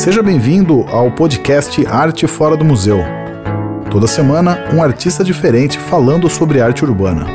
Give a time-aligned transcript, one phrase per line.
[0.00, 2.96] Seja bem-vindo ao podcast Arte Fora do Museu.
[3.92, 7.26] Toda semana, um artista diferente falando sobre arte urbana.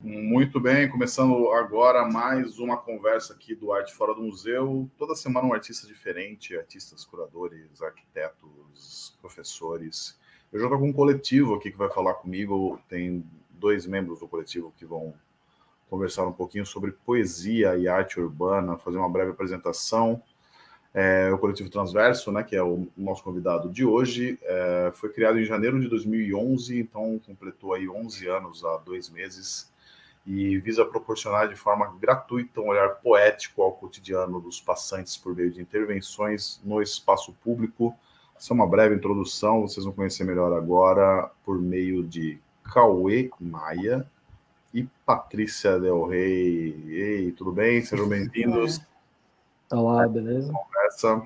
[0.00, 4.90] Muito bem, começando agora mais uma conversa aqui do Arte Fora do Museu.
[4.98, 10.18] Toda semana um artista diferente, artistas, curadores, arquitetos, professores.
[10.52, 12.80] Eu já estou com um coletivo aqui que vai falar comigo.
[12.88, 15.14] Tem dois membros do coletivo que vão
[15.88, 20.22] conversar um pouquinho sobre poesia e arte urbana, fazer uma breve apresentação.
[20.92, 25.38] É, o Coletivo Transverso, né, que é o nosso convidado de hoje, é, foi criado
[25.38, 29.70] em janeiro de 2011, então completou aí 11 anos há dois meses
[30.26, 35.52] e visa proporcionar de forma gratuita um olhar poético ao cotidiano dos passantes por meio
[35.52, 37.94] de intervenções no espaço público.
[38.36, 44.10] Essa é uma breve introdução, vocês vão conhecer melhor agora por meio de Cauê Maia,
[44.76, 46.84] e Patrícia Del Rey.
[46.88, 47.80] Ei, tudo bem?
[47.80, 48.78] Sejam bem-vindos.
[49.72, 50.52] Olá, beleza?
[50.52, 51.22] Conversa.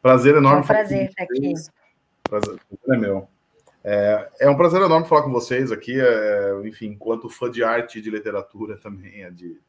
[0.00, 0.58] Prazer enorme.
[0.58, 1.54] É um prazer estar aqui.
[2.22, 3.26] Prazer é meu.
[3.82, 6.00] É, é, um prazer enorme falar com vocês aqui.
[6.00, 9.60] É, enfim, enquanto fã de arte e de literatura também, é de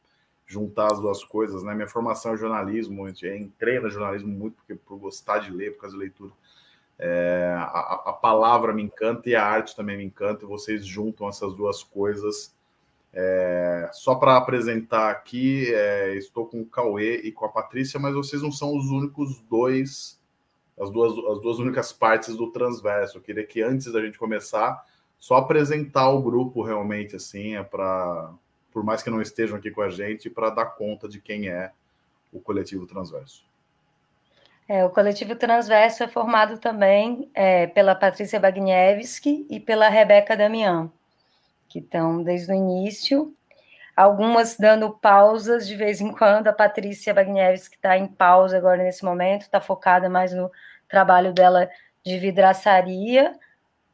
[0.46, 1.74] juntar as duas coisas, né?
[1.74, 5.80] Minha formação é jornalismo, eu entrei no jornalismo muito porque por gostar de ler, por
[5.80, 6.30] causa da leitura.
[7.00, 11.28] É, a, a, palavra me encanta e a arte também me encanta, e vocês juntam
[11.28, 12.54] essas duas coisas
[13.18, 18.14] é, só para apresentar aqui, é, estou com o Cauê e com a Patrícia, mas
[18.14, 20.20] vocês não são os únicos dois,
[20.78, 23.16] as duas, as duas únicas partes do transverso.
[23.16, 24.84] Eu queria que antes da gente começar,
[25.18, 28.34] só apresentar o grupo realmente, assim, é para,
[28.70, 31.72] por mais que não estejam aqui com a gente, para dar conta de quem é
[32.30, 33.46] o coletivo transverso.
[34.68, 40.92] É, o coletivo transverso é formado também é, pela Patrícia Bagniewski e pela Rebeca Damião
[41.68, 43.34] que estão desde o início,
[43.96, 46.48] algumas dando pausas de vez em quando.
[46.48, 50.50] A Patrícia Bagneves, que está em pausa agora nesse momento, está focada mais no
[50.88, 51.68] trabalho dela
[52.04, 53.34] de vidraçaria,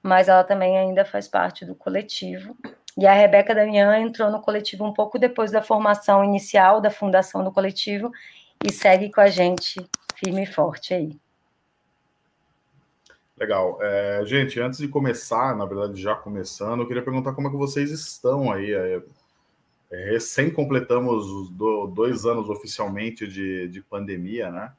[0.03, 2.57] mas ela também ainda faz parte do coletivo.
[2.99, 7.43] E a Rebeca Damian entrou no coletivo um pouco depois da formação inicial, da fundação
[7.43, 8.11] do coletivo,
[8.63, 9.85] e segue com a gente
[10.15, 11.19] firme e forte aí.
[13.37, 13.79] Legal.
[13.81, 17.57] É, gente, antes de começar, na verdade, já começando, eu queria perguntar como é que
[17.57, 18.73] vocês estão aí.
[18.73, 19.03] É,
[19.91, 24.73] é, recém completamos do, dois anos oficialmente de, de pandemia, né?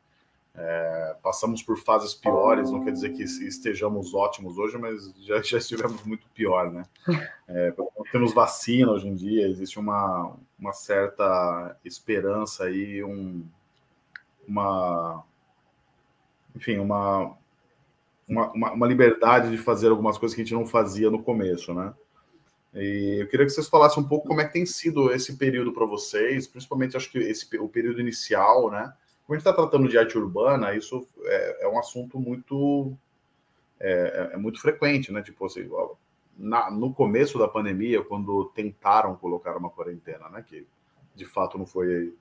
[0.56, 5.58] É, passamos por fases piores, não quer dizer que estejamos ótimos hoje, mas já, já
[5.58, 6.84] estivemos muito pior, né?
[7.47, 7.74] É,
[8.12, 13.44] temos vacina hoje em dia, existe uma, uma certa esperança aí, um,
[14.47, 15.24] uma,
[16.56, 17.36] enfim, uma,
[18.28, 21.74] uma, uma, uma, liberdade de fazer algumas coisas que a gente não fazia no começo,
[21.74, 21.94] né?
[22.74, 25.72] E eu queria que vocês falassem um pouco como é que tem sido esse período
[25.72, 28.94] para vocês, principalmente acho que esse o período inicial, né?
[29.26, 32.98] Como a gente está tratando de arte urbana, isso é, é um assunto muito
[33.80, 35.22] é, é, muito frequente, né?
[35.22, 35.70] Tipo assim,
[36.38, 40.44] na, no começo da pandemia, quando tentaram colocar uma quarentena, né?
[40.48, 40.66] Que
[41.16, 42.14] de fato não foi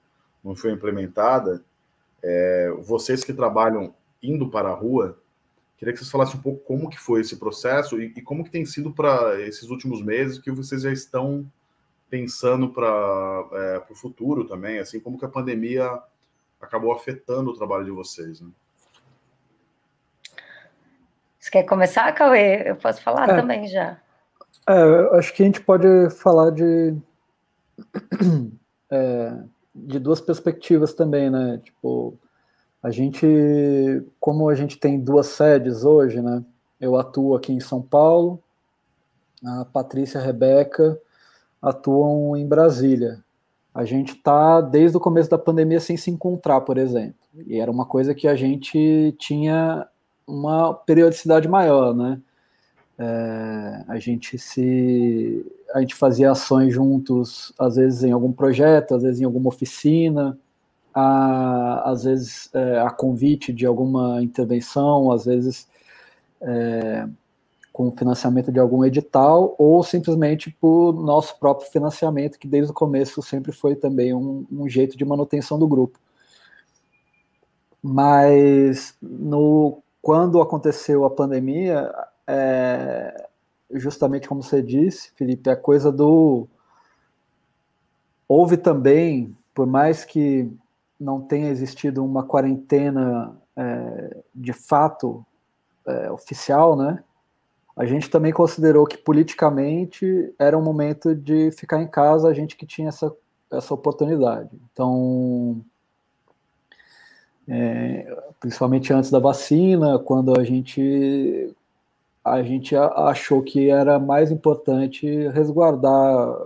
[0.45, 1.65] não foi implementada,
[2.23, 5.19] é, vocês que trabalham indo para a rua,
[5.83, 8.51] Queria que vocês falassem um pouco como que foi esse processo e, e como que
[8.53, 11.45] tem sido para esses últimos meses que vocês já estão
[12.09, 16.01] pensando para é, o futuro também, assim, como que a pandemia
[16.61, 18.49] acabou afetando o trabalho de vocês, né?
[21.41, 22.63] Você quer começar, Cauê?
[22.71, 24.01] Eu posso falar é, também já.
[24.69, 26.97] É, acho que a gente pode falar de,
[28.89, 29.37] é,
[29.75, 31.61] de duas perspectivas também, né?
[31.65, 32.17] Tipo,
[32.83, 33.27] a gente,
[34.19, 36.45] como a gente tem duas sedes hoje, né?
[36.81, 38.43] Eu atuo aqui em São Paulo,
[39.45, 40.99] a Patrícia e a Rebeca
[41.61, 43.23] atuam em Brasília.
[43.73, 47.15] A gente está desde o começo da pandemia sem se encontrar, por exemplo.
[47.47, 49.87] E era uma coisa que a gente tinha
[50.27, 52.21] uma periodicidade maior, né?
[52.99, 59.03] É, a gente se a gente fazia ações juntos, às vezes em algum projeto, às
[59.03, 60.39] vezes em alguma oficina,
[60.95, 65.69] a, às vezes é, a convite de alguma intervenção, às vezes
[66.41, 67.09] é,
[67.73, 73.23] com financiamento de algum edital, ou simplesmente por nosso próprio financiamento, que desde o começo
[73.23, 75.99] sempre foi também um, um jeito de manutenção do grupo.
[77.83, 81.93] Mas no, quando aconteceu a pandemia,
[82.27, 83.29] é,
[83.73, 86.47] justamente como você disse, Felipe, a coisa do.
[88.29, 90.51] Houve também, por mais que
[91.03, 95.25] não tenha existido uma quarentena é, de fato
[95.87, 97.03] é, oficial, né?
[97.77, 102.55] A gente também considerou que politicamente era um momento de ficar em casa, a gente
[102.55, 103.13] que tinha essa,
[103.51, 104.51] essa oportunidade.
[104.71, 105.65] Então,
[107.49, 111.55] é, principalmente antes da vacina, quando a gente
[112.25, 116.37] a gente achou que era mais importante resguardar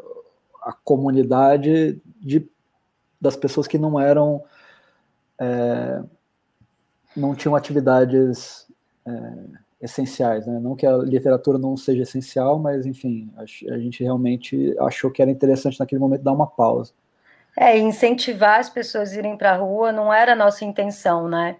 [0.62, 2.49] a comunidade de,
[3.26, 4.43] das pessoas que não eram
[5.38, 6.02] é,
[7.17, 8.67] não tinham atividades
[9.06, 9.12] é,
[9.81, 10.58] essenciais, né?
[10.58, 15.23] Não que a literatura não seja essencial, mas enfim, a, a gente realmente achou que
[15.23, 16.93] era interessante naquele momento dar uma pausa.
[17.58, 21.56] É, incentivar as pessoas a irem para a rua não era a nossa intenção, né?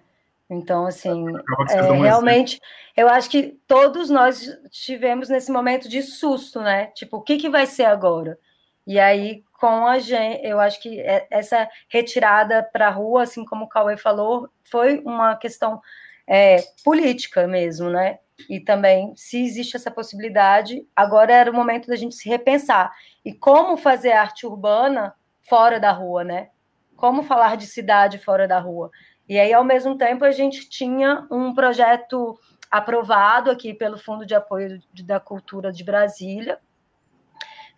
[0.49, 1.25] Então, assim,
[1.71, 2.61] é, realmente,
[2.97, 6.87] eu acho que todos nós tivemos nesse momento de susto, né?
[6.89, 8.39] Tipo, o que, que vai ser agora?
[8.87, 13.45] E aí, com a gente, eu acho que é, essa retirada para a rua, assim
[13.45, 15.81] como o Cauê falou, foi uma questão
[16.27, 18.19] é, política mesmo, né?
[18.49, 22.93] E também, se existe essa possibilidade, agora era o momento da gente se repensar.
[23.25, 25.15] E como fazer arte urbana
[25.49, 26.51] fora da rua, né?
[26.95, 28.91] Como falar de cidade fora da rua?
[29.29, 32.39] E aí, ao mesmo tempo, a gente tinha um projeto
[32.71, 36.59] aprovado aqui pelo Fundo de Apoio da Cultura de Brasília,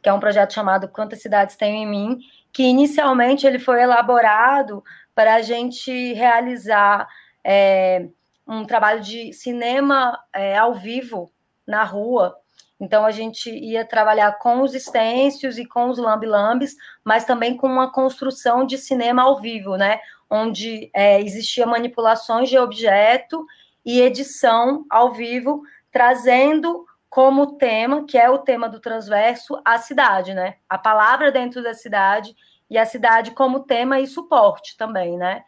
[0.02, 2.18] que é um projeto chamado Quantas Cidades Tenho em Mim,
[2.52, 4.82] que inicialmente ele foi elaborado
[5.14, 7.08] para a gente realizar
[7.44, 8.08] é,
[8.46, 11.30] um trabalho de cinema é, ao vivo
[11.66, 12.36] na rua.
[12.80, 17.66] Então a gente ia trabalhar com os estêncios e com os lambi-lambis, mas também com
[17.66, 19.98] uma construção de cinema ao vivo, né?
[20.30, 23.44] Onde é, existia manipulações de objeto
[23.84, 30.34] e edição ao vivo, trazendo como tema, que é o tema do transverso, a cidade,
[30.34, 30.56] né?
[30.68, 32.36] A palavra dentro da cidade
[32.68, 35.44] e a cidade como tema e suporte também, né?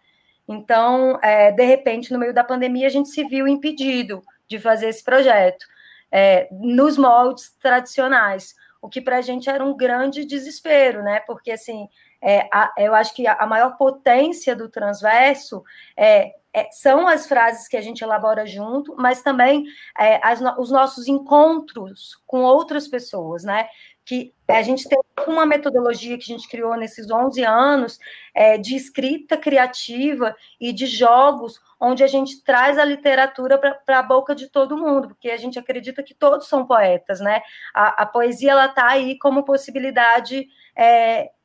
[0.48, 4.88] Então, é, de repente, no meio da pandemia, a gente se viu impedido de fazer
[4.88, 5.64] esse projeto
[6.10, 11.20] é, nos moldes tradicionais, o que para a gente era um grande desespero, né?
[11.20, 11.88] Porque assim,
[12.22, 15.62] é, a, eu acho que a, maior potência do transverso
[15.96, 19.64] é, é, são as frases que a gente elabora junto, mas também
[19.98, 23.68] é, as, os nossos encontros com outras pessoas, né?
[24.10, 27.96] que a gente tem uma metodologia que a gente criou nesses 11 anos
[28.34, 34.02] é, de escrita criativa e de jogos, onde a gente traz a literatura para a
[34.02, 37.40] boca de todo mundo, porque a gente acredita que todos são poetas, né?
[37.72, 40.48] A, a poesia ela está aí como possibilidade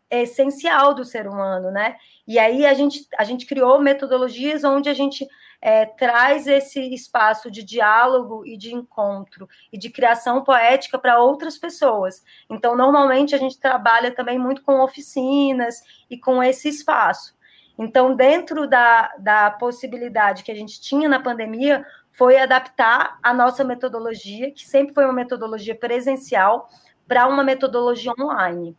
[0.10, 1.96] é, essencial do ser humano, né?
[2.28, 5.28] E aí a gente, a gente criou metodologias onde a gente
[5.62, 11.58] é, traz esse espaço de diálogo e de encontro e de criação poética para outras
[11.58, 12.24] pessoas.
[12.50, 17.36] Então, normalmente a gente trabalha também muito com oficinas e com esse espaço.
[17.78, 23.64] Então, dentro da, da possibilidade que a gente tinha na pandemia, foi adaptar a nossa
[23.64, 26.70] metodologia, que sempre foi uma metodologia presencial,
[27.08, 28.76] para uma metodologia online.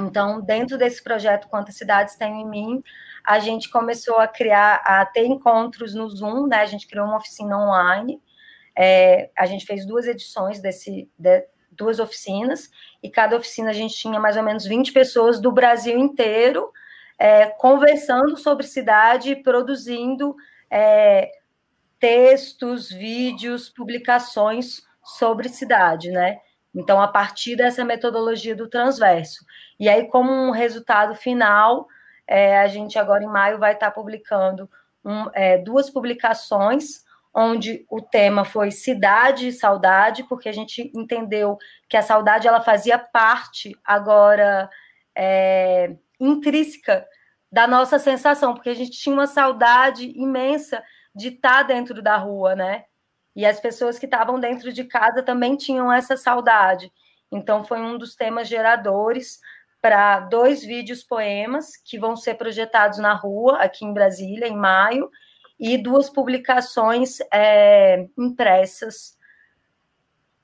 [0.00, 2.82] Então, dentro desse projeto Quantas Cidades Tem em Mim,
[3.24, 6.58] a gente começou a criar, a ter encontros no Zoom, né?
[6.58, 8.20] A gente criou uma oficina online.
[8.76, 12.70] É, a gente fez duas edições desse, de, duas oficinas,
[13.02, 16.72] e cada oficina a gente tinha mais ou menos 20 pessoas do Brasil inteiro
[17.18, 20.34] é, conversando sobre cidade, produzindo
[20.70, 21.30] é,
[21.98, 26.38] textos, vídeos, publicações sobre cidade, né?
[26.76, 29.44] Então, a partir dessa metodologia do transverso.
[29.80, 31.88] E aí, como um resultado final,
[32.26, 34.68] é, a gente agora em maio vai estar publicando
[35.02, 41.56] um, é, duas publicações, onde o tema foi cidade e saudade, porque a gente entendeu
[41.88, 44.68] que a saudade ela fazia parte agora
[45.14, 47.06] é, intrínseca
[47.50, 50.82] da nossa sensação, porque a gente tinha uma saudade imensa
[51.14, 52.84] de estar dentro da rua, né?
[53.36, 56.90] E as pessoas que estavam dentro de casa também tinham essa saudade.
[57.30, 59.38] Então, foi um dos temas geradores
[59.80, 65.10] para dois vídeos poemas que vão ser projetados na rua, aqui em Brasília, em maio,
[65.60, 69.16] e duas publicações é, impressas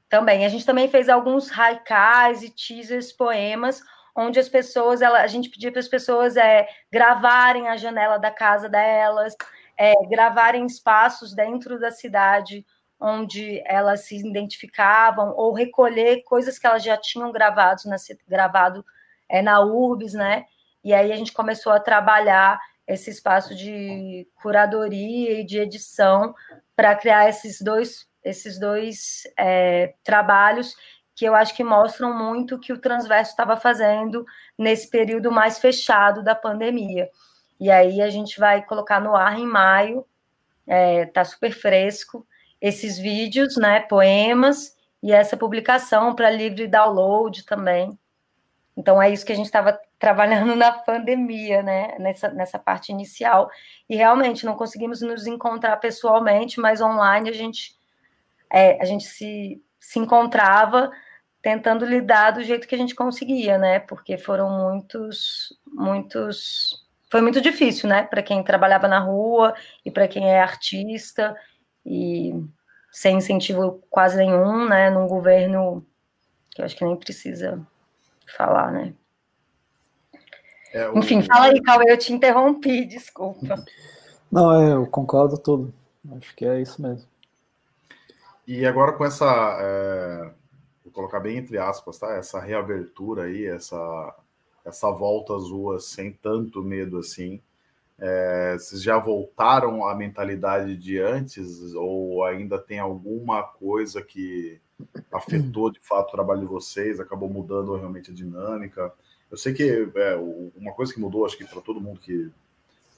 [0.09, 0.45] também.
[0.45, 3.83] A gente também fez alguns haikais e teasers, poemas,
[4.15, 8.31] onde as pessoas, ela, a gente pedia para as pessoas é, gravarem a janela da
[8.31, 9.35] casa delas,
[9.79, 12.67] é, gravarem espaços dentro da cidade
[13.03, 17.97] onde elas se identificavam, ou recolher coisas que elas já tinham gravados na,
[18.29, 18.85] gravado
[19.29, 20.47] é, na URBS, né?
[20.85, 26.35] E aí a gente começou a trabalhar esse espaço de curadoria e de edição
[26.77, 30.77] para criar esses dois, esses dois é, trabalhos
[31.15, 34.25] que eu acho que mostram muito o que o Transverso estava fazendo
[34.57, 37.09] nesse período mais fechado da pandemia.
[37.61, 40.07] E aí a gente vai colocar no ar em maio,
[40.67, 42.27] é, tá super fresco,
[42.63, 47.99] esses vídeos, né, poemas, e essa publicação para livre download também
[48.77, 51.97] Então é isso que a gente estava trabalhando na pandemia, né?
[51.99, 53.51] Nessa, nessa parte inicial.
[53.89, 57.77] E realmente não conseguimos nos encontrar pessoalmente, mas online a gente,
[58.51, 60.91] é, a gente se, se encontrava
[61.43, 63.81] tentando lidar do jeito que a gente conseguia, né?
[63.81, 66.87] Porque foram muitos, muitos.
[67.11, 68.05] Foi muito difícil, né?
[68.05, 69.55] Para quem trabalhava na rua
[69.85, 71.37] e para quem é artista,
[71.85, 72.33] e
[72.91, 74.91] sem incentivo quase nenhum, né?
[74.91, 75.85] Num governo
[76.51, 77.61] que eu acho que nem precisa
[78.37, 78.95] falar, né?
[80.73, 80.99] É, o...
[80.99, 83.63] Enfim, fala aí, Cauê, eu te interrompi, desculpa.
[84.31, 85.73] Não, é, eu concordo tudo.
[86.17, 87.07] Acho que é isso mesmo.
[88.47, 90.31] E agora com essa, é,
[90.83, 92.13] vou colocar bem entre aspas, tá?
[92.15, 94.17] Essa reabertura aí, essa,
[94.65, 97.41] essa volta às ruas sem tanto medo assim.
[98.05, 104.61] É, vocês já voltaram à mentalidade de antes ou ainda tem alguma coisa que
[105.13, 108.93] afetou de fato o trabalho de vocês, acabou mudando realmente a dinâmica?
[109.31, 110.17] Eu sei que é,
[110.57, 112.29] uma coisa que mudou, acho que para todo mundo que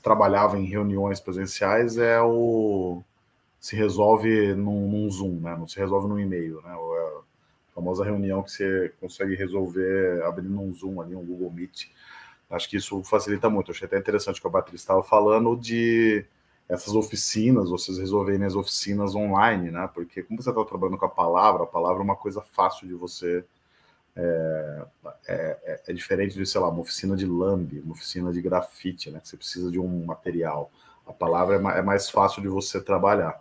[0.02, 3.02] trabalhava em reuniões presenciais é o
[3.60, 5.54] se resolve num, num Zoom, né?
[5.56, 6.70] Não se resolve num e-mail, né?
[6.70, 7.20] É a
[7.74, 11.90] famosa reunião que você consegue resolver abrindo um Zoom ali, um Google Meet.
[12.50, 13.70] Acho que isso facilita muito.
[13.70, 16.24] Eu achei até interessante o que a Patrícia estava falando de
[16.68, 19.88] essas oficinas, vocês resolverem as oficinas online, né?
[19.92, 22.94] Porque como você está trabalhando com a palavra, a palavra é uma coisa fácil de
[22.94, 23.44] você.
[24.16, 24.86] É,
[25.26, 29.10] é, é, é, diferente de, sei lá, uma oficina de lambe, uma oficina de grafite,
[29.10, 29.20] né?
[29.20, 30.70] Que você precisa de um material.
[31.06, 33.40] A palavra é, é mais fácil de você trabalhar.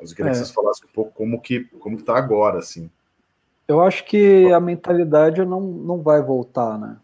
[0.00, 0.40] Mas eu queria que é.
[0.40, 2.90] vocês falassem um pouco como que como está agora, assim.
[3.66, 6.98] Eu acho que a mentalidade não, não vai voltar, né?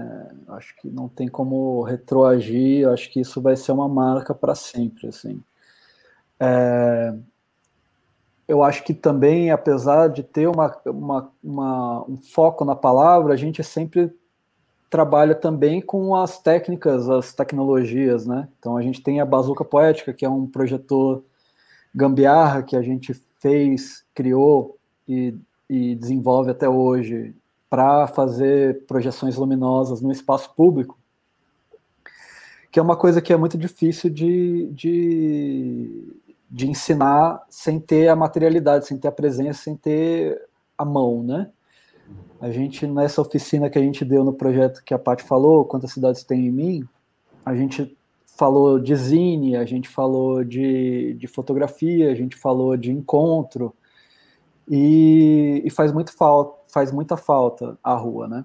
[0.00, 4.54] É, acho que não tem como retroagir, acho que isso vai ser uma marca para
[4.54, 5.42] sempre, assim.
[6.38, 7.14] É,
[8.48, 13.36] eu acho que também, apesar de ter uma, uma, uma, um foco na palavra, a
[13.36, 14.10] gente sempre
[14.88, 18.48] trabalha também com as técnicas, as tecnologias, né?
[18.58, 21.22] Então a gente tem a Bazuca Poética, que é um projetor
[21.94, 25.34] gambiarra que a gente fez, criou e,
[25.68, 27.34] e desenvolve até hoje
[27.70, 30.98] para fazer projeções luminosas no espaço público,
[32.70, 36.12] que é uma coisa que é muito difícil de, de,
[36.50, 40.40] de ensinar sem ter a materialidade, sem ter a presença, sem ter
[40.76, 41.48] a mão, né?
[42.40, 45.92] A gente, nessa oficina que a gente deu no projeto que a Paty falou, Quantas
[45.92, 46.88] Cidades Tem em Mim,
[47.44, 47.96] a gente
[48.36, 53.74] falou de zine, a gente falou de, de fotografia, a gente falou de encontro,
[54.68, 58.44] e, e faz muito falta, faz muita falta a rua, né?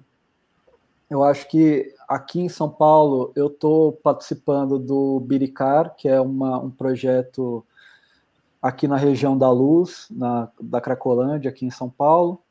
[1.08, 6.58] Eu acho que aqui em São Paulo eu estou participando do Biricar, que é uma,
[6.58, 7.64] um projeto
[8.60, 12.42] aqui na região da Luz, na, da Cracolândia, aqui em São Paulo,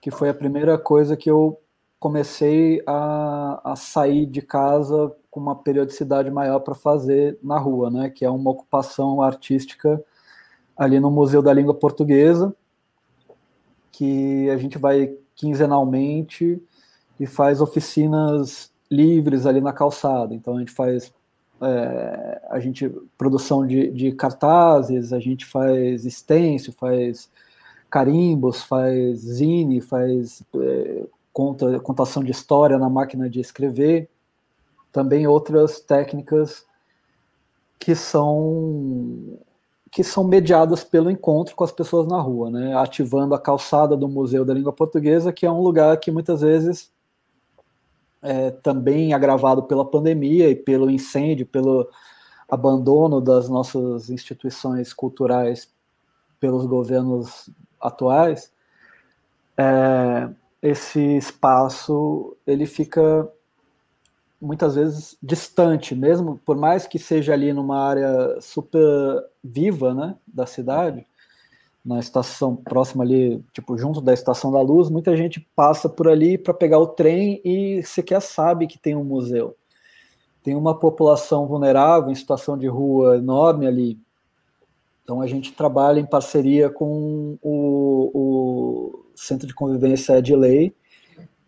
[0.00, 1.58] que foi a primeira coisa que eu
[1.98, 8.10] comecei a, a sair de casa com uma periodicidade maior para fazer na rua, né?
[8.10, 10.04] Que é uma ocupação artística
[10.76, 12.54] ali no Museu da Língua Portuguesa,
[13.96, 16.60] que a gente vai quinzenalmente
[17.18, 20.34] e faz oficinas livres ali na calçada.
[20.34, 21.12] Então a gente faz
[21.60, 27.30] é, a gente produção de, de, cartazes, a gente faz stencil, faz
[27.88, 34.08] carimbos, faz zine, faz é, conta, contação de história na máquina de escrever,
[34.90, 36.66] também outras técnicas
[37.78, 39.38] que são
[39.94, 42.74] que são mediadas pelo encontro com as pessoas na rua, né?
[42.74, 46.92] ativando a calçada do Museu da Língua Portuguesa, que é um lugar que muitas vezes
[48.20, 51.88] é também agravado pela pandemia e pelo incêndio, pelo
[52.48, 55.72] abandono das nossas instituições culturais
[56.40, 57.48] pelos governos
[57.80, 58.50] atuais,
[59.56, 60.28] é,
[60.60, 63.30] esse espaço ele fica
[64.44, 70.46] muitas vezes distante, mesmo por mais que seja ali numa área super viva, né, da
[70.46, 71.06] cidade,
[71.84, 76.38] na estação próxima ali, tipo junto da estação da Luz, muita gente passa por ali
[76.38, 79.56] para pegar o trem e sequer sabe que tem um museu.
[80.42, 83.98] Tem uma população vulnerável em situação de rua enorme ali.
[85.02, 90.74] Então a gente trabalha em parceria com o, o Centro de Convivência de Lei,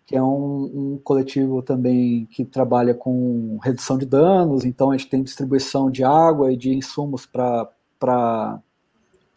[0.06, 5.10] que é um, um, coletivo também que trabalha com redução de danos, então a gente
[5.10, 7.68] tem distribuição de água e de insumos para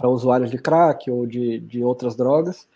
[0.04, 2.68] usuários de crack ou de, de outras drogas.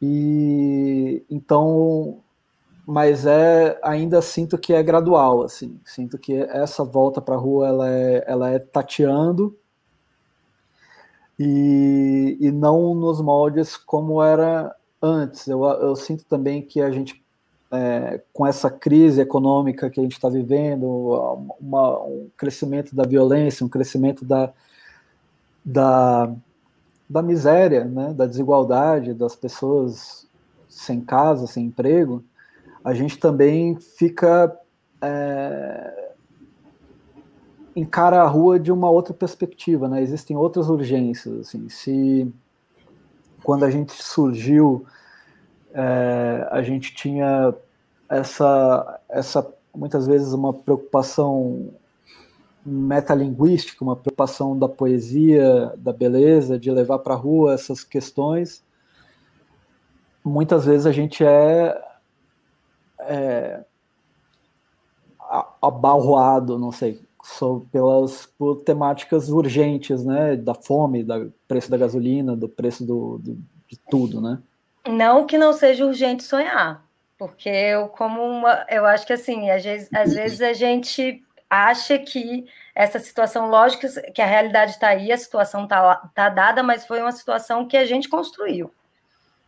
[0.00, 2.18] E então,
[2.86, 7.66] mas é ainda sinto que é gradual, assim, sinto que essa volta para a rua
[7.68, 9.58] ela é, ela é tateando
[11.38, 15.46] e, e não nos moldes como era antes.
[15.46, 17.22] Eu, eu sinto também que a gente
[17.72, 20.86] é, com essa crise econômica que a gente está vivendo,
[21.60, 24.52] uma, um crescimento da violência, um crescimento da,
[25.64, 26.32] da,
[27.08, 30.26] da miséria, né, da desigualdade, das pessoas
[30.68, 32.24] sem casa, sem emprego,
[32.84, 34.56] a gente também fica
[35.00, 36.10] é,
[37.74, 40.02] encara a rua de uma outra perspectiva, né?
[40.02, 41.68] Existem outras urgências, assim.
[41.68, 42.32] Se
[43.50, 44.86] quando a gente surgiu,
[45.74, 47.52] é, a gente tinha
[48.08, 51.74] essa, essa muitas vezes uma preocupação
[52.64, 58.62] metalinguística, uma preocupação da poesia, da beleza, de levar para a rua essas questões.
[60.24, 61.76] Muitas vezes a gente é,
[63.00, 63.64] é
[65.60, 67.02] abalroado, não sei,
[67.70, 73.38] pelas por temáticas urgentes, né, da fome, do preço da gasolina, do preço do, do,
[73.68, 74.38] de tudo, né?
[74.88, 76.84] Não que não seja urgente sonhar,
[77.18, 81.98] porque eu como uma, eu acho que assim, às vezes, às vezes a gente acha
[81.98, 86.86] que essa situação, lógico que a realidade está aí, a situação está tá dada, mas
[86.86, 88.72] foi uma situação que a gente construiu.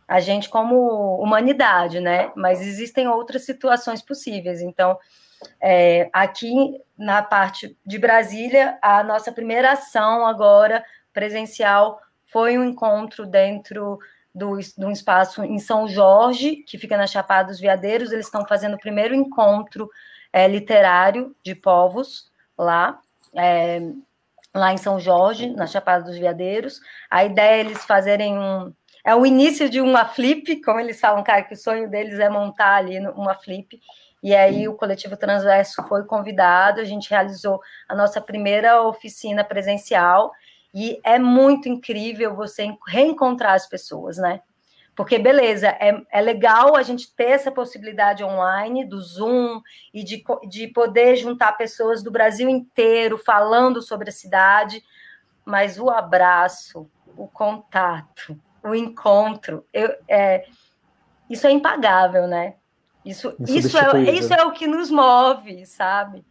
[0.05, 2.31] A gente como humanidade, né?
[2.35, 4.61] Mas existem outras situações possíveis.
[4.61, 4.99] Então,
[5.61, 13.25] é, aqui na parte de Brasília, a nossa primeira ação agora presencial foi um encontro
[13.25, 13.99] dentro
[14.33, 18.11] do, de um espaço em São Jorge, que fica na Chapada dos Veadeiros.
[18.11, 19.89] Eles estão fazendo o primeiro encontro
[20.31, 22.99] é, literário de povos lá,
[23.35, 23.79] é,
[24.53, 26.79] lá em São Jorge, na Chapada dos Veadeiros.
[27.09, 28.73] A ideia é eles fazerem um.
[29.05, 32.29] É o início de uma flip, como eles falam, cara, que o sonho deles é
[32.29, 33.79] montar ali uma flip
[34.23, 40.31] e aí o coletivo Transverso foi convidado, a gente realizou a nossa primeira oficina presencial
[40.73, 44.41] e é muito incrível você reencontrar as pessoas, né?
[44.95, 49.59] Porque, beleza, é, é legal a gente ter essa possibilidade online, do Zoom,
[49.93, 54.83] e de, de poder juntar pessoas do Brasil inteiro falando sobre a cidade,
[55.43, 60.45] mas o abraço, o contato, o encontro, eu, é,
[61.29, 62.55] isso é impagável, né?
[63.05, 66.23] Isso, isso, é, isso é o que nos move, sabe?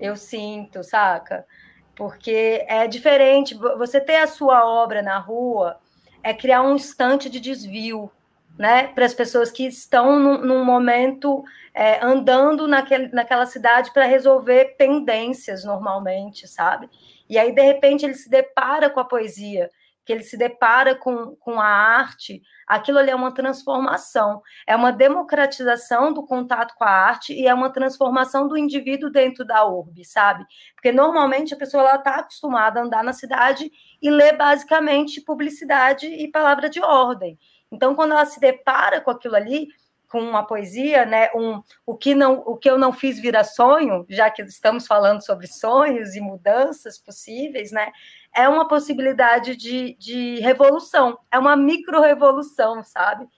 [0.00, 1.46] Eu sinto, saca?
[1.94, 3.54] Porque é diferente.
[3.54, 5.78] Você ter a sua obra na rua
[6.22, 8.10] é criar um instante de desvio,
[8.58, 8.88] né?
[8.88, 14.74] Para as pessoas que estão num, num momento é, andando naquele, naquela cidade para resolver
[14.76, 16.90] pendências normalmente, sabe?
[17.28, 19.70] E aí, de repente, ele se depara com a poesia
[20.06, 24.92] que ele se depara com, com a arte, aquilo ali é uma transformação, é uma
[24.92, 30.04] democratização do contato com a arte e é uma transformação do indivíduo dentro da urbe,
[30.04, 30.46] sabe?
[30.76, 33.68] Porque normalmente a pessoa está acostumada a andar na cidade
[34.00, 37.36] e ler basicamente publicidade e palavra de ordem.
[37.72, 39.66] Então, quando ela se depara com aquilo ali,
[40.16, 41.28] com uma poesia, né?
[41.34, 45.22] Um, o que não, o que eu não fiz vira sonho, já que estamos falando
[45.22, 47.92] sobre sonhos e mudanças possíveis, né?
[48.34, 53.28] É uma possibilidade de, de revolução, é uma micro revolução, sabe?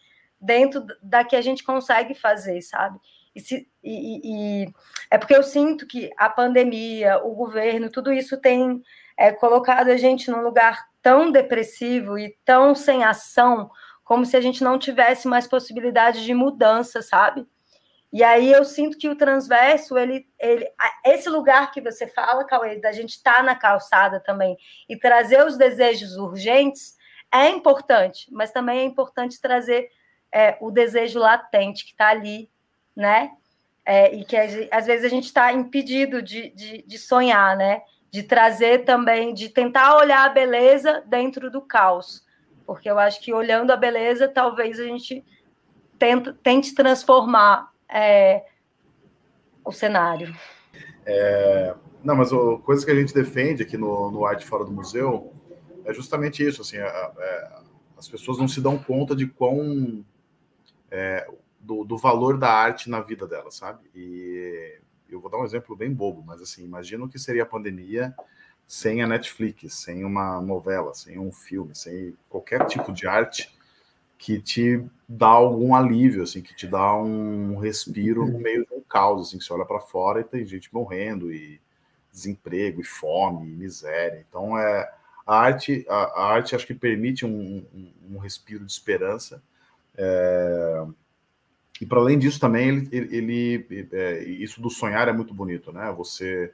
[0.41, 3.01] Dentro da que a gente consegue fazer, sabe?
[3.35, 4.73] E, se, e, e,
[5.11, 8.81] é porque eu sinto que a pandemia, o governo, tudo isso tem
[9.17, 13.69] é, colocado a gente num lugar tão depressivo e tão sem ação
[14.09, 17.47] como se a gente não tivesse mais possibilidade de mudança, sabe?
[18.11, 20.67] E aí eu sinto que o transverso, ele, ele,
[21.05, 24.57] esse lugar que você fala, Cauê, da gente estar tá na calçada também
[24.89, 26.97] e trazer os desejos urgentes
[27.31, 29.91] é importante, mas também é importante trazer
[30.33, 32.51] é, o desejo latente que está ali,
[32.97, 33.33] né?
[33.85, 34.39] É, e que
[34.71, 37.83] às vezes a gente está impedido de, de, de sonhar, né?
[38.11, 42.27] De trazer também, de tentar olhar a beleza dentro do caos
[42.69, 45.25] porque eu acho que olhando a beleza, talvez a gente
[45.99, 48.45] tenta, tente transformar é,
[49.65, 50.37] o cenário.
[51.07, 54.71] É, não, mas a coisa que a gente defende aqui no, no Arte Fora do
[54.71, 55.33] Museu
[55.83, 57.53] é justamente isso, assim, a, a, é,
[57.97, 60.05] as pessoas não se dão conta de quão
[60.91, 61.27] é,
[61.59, 63.91] do, do, valor da arte na vida delas, sabe?
[63.95, 64.79] E
[65.09, 68.15] eu vou dar um exemplo bem bobo, mas assim, imagina o que seria a pandemia
[68.69, 73.51] sem a Netflix, sem uma novela, sem um filme, sem qualquer tipo de arte
[74.19, 78.83] que te dá algum alívio, assim, que te dá um respiro no meio de um
[78.83, 81.59] caos, assim, que você olha para fora e tem gente morrendo e
[82.13, 84.23] desemprego e fome e miséria.
[84.29, 84.93] Então é
[85.27, 89.43] a arte, a, a arte acho que permite um, um, um respiro de esperança.
[89.97, 90.85] É,
[91.81, 95.73] e para além disso também ele, ele, ele é, isso do sonhar é muito bonito,
[95.73, 95.91] né?
[95.97, 96.53] Você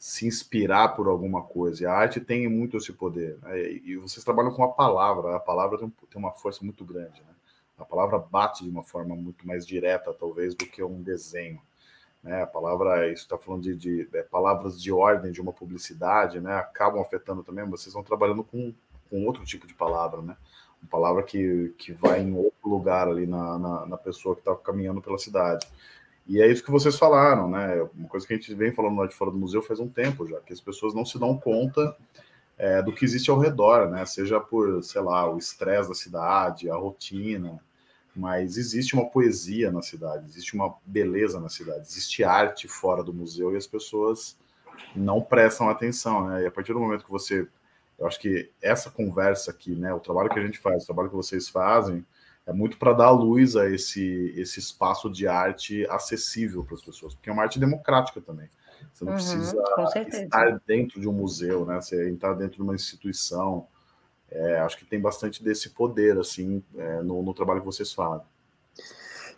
[0.00, 1.82] se inspirar por alguma coisa.
[1.82, 3.38] E a arte tem muito esse poder.
[3.42, 3.70] Né?
[3.84, 7.20] E vocês trabalham com a palavra, a palavra tem, uma força muito grande.
[7.20, 7.34] Né?
[7.76, 11.60] A palavra bate de uma forma muito mais direta, talvez, do que um desenho.
[12.22, 12.42] Né?
[12.42, 16.54] A palavra, isso está falando de, de é, palavras de ordem de uma publicidade, né?
[16.54, 17.68] acabam afetando também.
[17.68, 18.72] Vocês estão trabalhando com,
[19.10, 20.34] com outro tipo de palavra, né?
[20.80, 24.56] Uma palavra que, que vai em outro lugar ali na, na, na pessoa que está
[24.56, 25.66] caminhando pela cidade.
[26.30, 27.82] E é isso que vocês falaram, né?
[27.92, 30.24] Uma coisa que a gente vem falando lá de fora do museu faz um tempo
[30.28, 31.96] já, que as pessoas não se dão conta
[32.56, 34.06] é, do que existe ao redor, né?
[34.06, 37.58] Seja por, sei lá, o estresse da cidade, a rotina,
[38.14, 43.12] mas existe uma poesia na cidade, existe uma beleza na cidade, existe arte fora do
[43.12, 44.38] museu e as pessoas
[44.94, 46.44] não prestam atenção, né?
[46.44, 47.48] E a partir do momento que você,
[47.98, 51.10] eu acho que essa conversa aqui, né, o trabalho que a gente faz, o trabalho
[51.10, 52.06] que vocês fazem,
[52.50, 57.14] é muito para dar luz a esse, esse espaço de arte acessível para as pessoas,
[57.14, 58.48] porque é uma arte democrática também.
[58.92, 59.56] Você não uhum, precisa
[60.24, 61.80] estar dentro de um museu, né?
[61.80, 63.68] Você entrar dentro de uma instituição.
[64.28, 68.26] É, acho que tem bastante desse poder, assim, é, no, no trabalho que vocês fazem.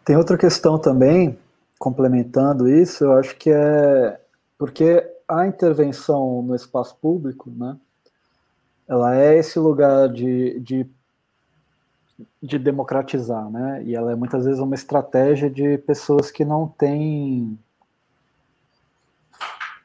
[0.05, 1.39] Tem outra questão também,
[1.79, 4.19] complementando isso, eu acho que é
[4.57, 7.77] porque a intervenção no espaço público, né?
[8.89, 10.87] Ela é esse lugar de, de
[12.43, 13.83] de democratizar, né?
[13.85, 17.59] E ela é muitas vezes uma estratégia de pessoas que não têm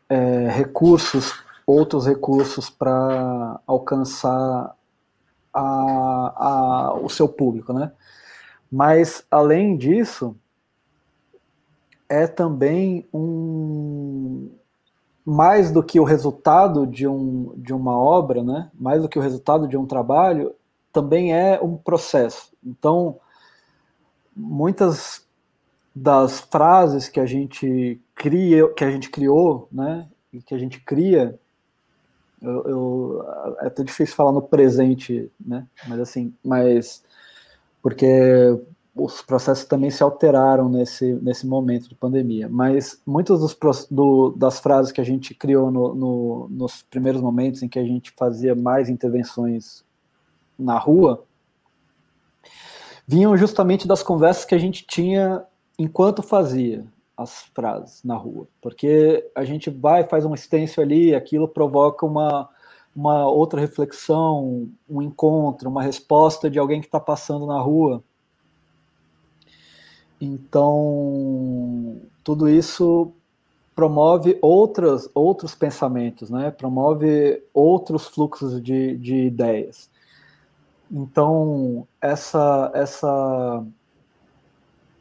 [0.10, 1.34] é, recursos,
[1.65, 4.76] outros recursos para alcançar
[5.54, 7.91] a, a, o seu público, né?
[8.71, 10.36] Mas além disso,
[12.10, 14.50] é também um
[15.26, 18.71] mais do que o resultado de, um, de uma obra, né?
[18.73, 20.56] Mais do que o resultado de um trabalho,
[20.97, 22.51] também é um processo.
[22.65, 23.19] Então,
[24.36, 25.27] muitas
[25.95, 30.79] das frases que a gente cria, que a gente criou, né, e que a gente
[30.79, 31.39] cria,
[32.41, 33.25] eu, eu,
[33.62, 37.03] é até difícil falar no presente, né, mas assim, mas
[37.79, 38.60] porque
[38.95, 43.55] os processos também se alteraram nesse, nesse momento de pandemia, mas muitas dos,
[43.91, 47.86] do, das frases que a gente criou no, no, nos primeiros momentos em que a
[47.86, 49.86] gente fazia mais intervenções
[50.58, 51.24] na rua
[53.08, 55.46] vinham justamente das conversas que a gente tinha
[55.80, 61.48] enquanto fazia as frases na rua, porque a gente vai faz um stencil ali, aquilo
[61.48, 62.50] provoca uma
[62.98, 68.04] uma outra reflexão, um encontro, uma resposta de alguém que está passando na rua.
[70.20, 73.12] Então, tudo isso
[73.76, 76.50] promove outras, outros pensamentos, né?
[76.50, 79.91] promove outros fluxos de, de ideias.
[80.91, 83.65] Então, essa, essa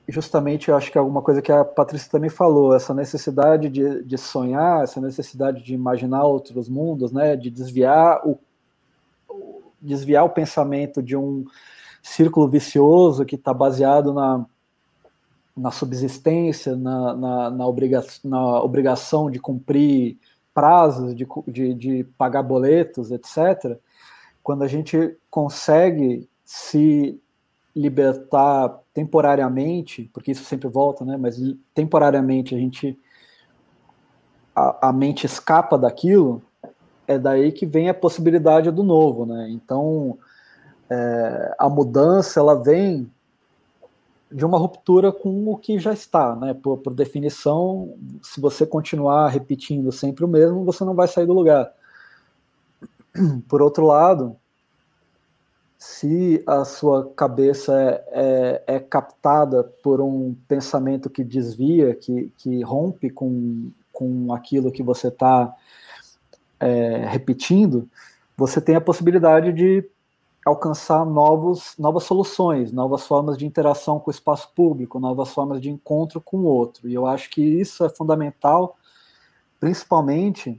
[0.09, 4.03] justamente eu acho que é alguma coisa que a Patrícia também falou, essa necessidade de,
[4.05, 8.39] de sonhar, essa necessidade de imaginar outros mundos, né, de desviar o,
[9.81, 11.45] desviar o pensamento de um
[12.03, 14.47] círculo vicioso que está baseado na,
[15.57, 20.19] na subsistência, na, na, na, obriga, na obrigação de cumprir
[20.55, 23.77] prazos, de, de, de pagar boletos, etc.,
[24.47, 27.21] quando a gente consegue se
[27.75, 31.17] libertar temporariamente, porque isso sempre volta, né?
[31.17, 31.37] Mas
[31.75, 32.97] temporariamente a gente
[34.55, 36.41] a, a, mente escapa daquilo,
[37.09, 39.49] é daí que vem a possibilidade do novo, né?
[39.51, 40.17] Então
[40.89, 43.11] é, a mudança ela vem
[44.31, 46.55] de uma ruptura com o que já está, né?
[46.55, 51.35] Por, por definição, se você continuar repetindo sempre o mesmo, você não vai sair do
[51.35, 51.69] lugar.
[53.49, 54.37] Por outro lado,
[55.79, 62.63] se a sua cabeça é, é, é, captada por um pensamento que desvia, que, que
[62.63, 65.55] rompe com, com aquilo que você está
[66.59, 67.89] é, repetindo,
[68.37, 69.89] você tem a possibilidade de
[70.45, 75.71] alcançar novos, novas soluções, novas formas de interação com o espaço público, novas formas de
[75.71, 76.89] encontro com o outro.
[76.89, 78.77] E eu acho que isso é fundamental,
[79.59, 80.57] principalmente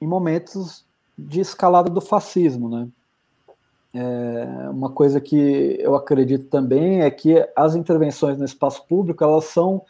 [0.00, 0.84] em momentos
[1.26, 2.88] de escalada do fascismo, né?
[3.92, 9.46] É, uma coisa que eu acredito também é que as intervenções no espaço público elas
[9.46, 9.82] são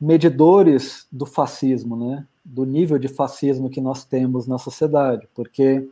[0.00, 2.26] medidores do fascismo, né?
[2.44, 5.88] Do nível de fascismo que nós temos na sociedade, porque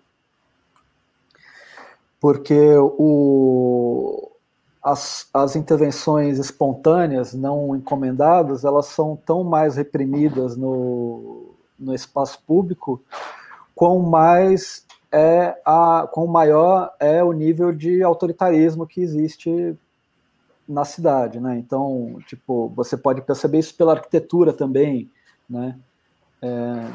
[2.20, 4.30] porque o,
[4.82, 13.02] as, as intervenções espontâneas, não encomendadas, elas são tão mais reprimidas no, no espaço público,
[13.74, 19.76] quão mais é a, quão maior é o nível de autoritarismo que existe
[20.68, 21.58] na cidade, né?
[21.58, 25.10] Então, tipo, você pode perceber isso pela arquitetura também,
[25.48, 25.78] né?
[26.42, 26.90] É,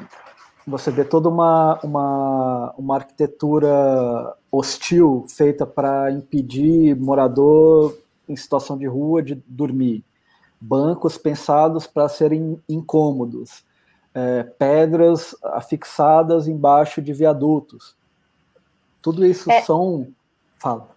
[0.68, 8.86] você vê toda uma, uma, uma arquitetura hostil feita para impedir morador em situação de
[8.86, 10.04] rua de dormir,
[10.60, 13.64] bancos pensados para serem incômodos,
[14.14, 17.96] é, pedras afixadas embaixo de viadutos.
[19.02, 20.08] Tudo isso é, são.
[20.58, 20.90] Fala.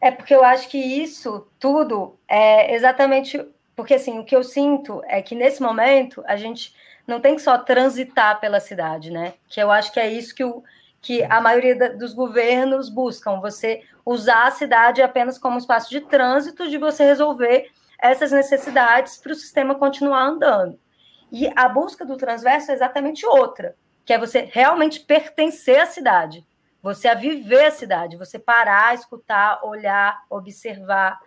[0.00, 3.44] É porque eu acho que isso tudo é exatamente.
[3.74, 6.74] Porque assim, o que eu sinto é que nesse momento a gente
[7.06, 9.34] não tem que só transitar pela cidade, né?
[9.48, 10.62] Que eu acho que é isso que, o,
[11.00, 16.00] que a maioria da, dos governos buscam, você usar a cidade apenas como espaço de
[16.00, 20.78] trânsito, de você resolver essas necessidades para o sistema continuar andando.
[21.30, 26.46] E a busca do transverso é exatamente outra, que é você realmente pertencer à cidade,
[26.82, 31.18] você a viver a cidade, você parar, escutar, olhar, observar,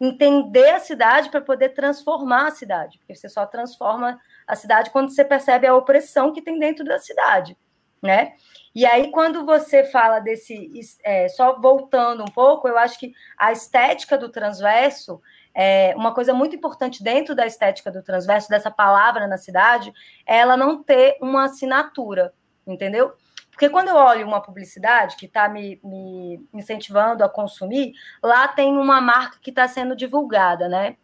[0.00, 5.10] entender a cidade para poder transformar a cidade, porque você só transforma a cidade quando
[5.10, 7.56] você percebe a opressão que tem dentro da cidade,
[8.02, 8.32] né?
[8.74, 10.70] E aí, quando você fala desse,
[11.04, 15.20] é, só voltando um pouco, eu acho que a estética do transverso
[15.54, 19.92] é, uma coisa muito importante dentro da estética do transverso, dessa palavra na cidade,
[20.26, 22.32] é ela não ter uma assinatura,
[22.66, 23.12] entendeu?
[23.50, 28.72] Porque quando eu olho uma publicidade que está me, me, incentivando a consumir, lá tem
[28.72, 30.96] uma marca que está sendo divulgada, né?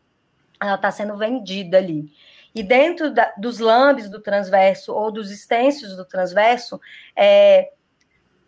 [0.60, 2.10] Ela está sendo vendida ali.
[2.54, 6.80] E dentro da, dos lambes do transverso ou dos extensos do transverso,
[7.14, 7.70] é,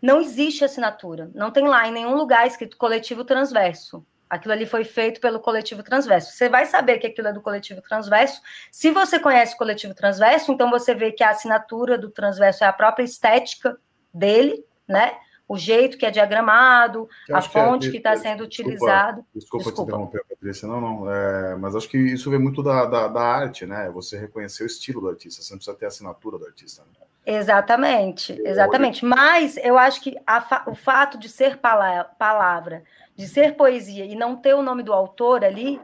[0.01, 1.29] não existe assinatura.
[1.35, 4.05] Não tem lá em nenhum lugar escrito coletivo transverso.
[4.31, 6.31] Aquilo ali foi feito pelo coletivo transverso.
[6.31, 8.41] Você vai saber que aquilo é do coletivo transverso.
[8.71, 12.67] Se você conhece o coletivo transverso, então você vê que a assinatura do transverso é
[12.67, 13.77] a própria estética
[14.13, 15.17] dele, né?
[15.49, 19.25] O jeito que é diagramado, a fonte que é, está sendo utilizado.
[19.35, 20.65] Desculpa, desculpa, te interromper, Patrícia.
[20.65, 21.11] Não, não.
[21.11, 23.91] É, mas acho que isso vem muito da, da, da, arte, né?
[23.93, 25.41] Você reconhecer o estilo do artista.
[25.41, 26.83] Você não precisa ter a assinatura do artista.
[26.83, 27.05] Né?
[27.25, 29.03] Exatamente, exatamente.
[29.03, 32.81] Mas eu acho que a, o fato de ser palavra
[33.21, 35.79] de ser poesia e não ter o nome do autor ali,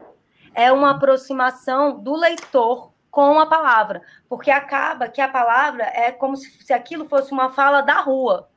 [0.52, 6.36] é uma aproximação do leitor com a palavra, porque acaba que a palavra é como
[6.36, 8.48] se, se aquilo fosse uma fala da rua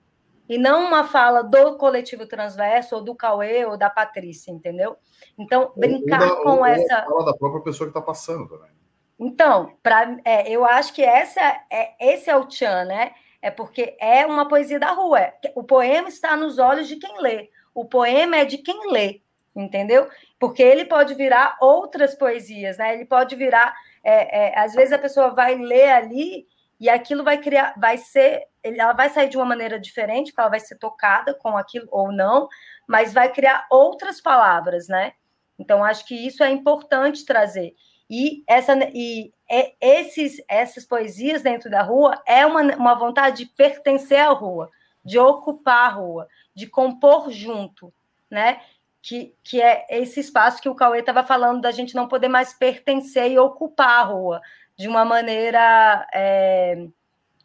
[0.50, 4.98] e não uma fala do coletivo transverso ou do Cauê ou da Patrícia, entendeu?
[5.38, 7.04] Então, brincar ou da, com ou essa.
[7.04, 8.72] Fala da própria pessoa que está passando também.
[9.20, 11.40] Então, pra, é, eu acho que essa
[11.70, 13.12] é, esse é o Tchan, né?
[13.42, 15.20] É porque é uma poesia da rua.
[15.20, 17.50] É, o poema está nos olhos de quem lê.
[17.74, 19.22] O poema é de quem lê,
[19.56, 20.10] entendeu?
[20.40, 22.94] Porque ele pode virar outras poesias, né?
[22.94, 23.74] Ele pode virar.
[24.04, 26.48] É, é, às vezes a pessoa vai ler ali
[26.80, 30.50] e aquilo vai criar, vai ser, ela vai sair de uma maneira diferente, porque ela
[30.50, 32.50] vai ser tocada com aquilo ou não,
[32.88, 35.14] mas vai criar outras palavras, né?
[35.60, 37.76] Então acho que isso é importante trazer.
[38.10, 43.52] E essa e é, esses essas poesias dentro da rua é uma, uma vontade de
[43.52, 44.70] pertencer à rua,
[45.06, 46.28] de ocupar a rua,
[46.62, 47.92] de compor junto,
[48.30, 48.62] né?
[49.02, 52.54] Que, que é esse espaço que o Cauê estava falando da gente não poder mais
[52.54, 54.42] pertencer e ocupar a rua
[54.78, 56.86] de uma maneira é,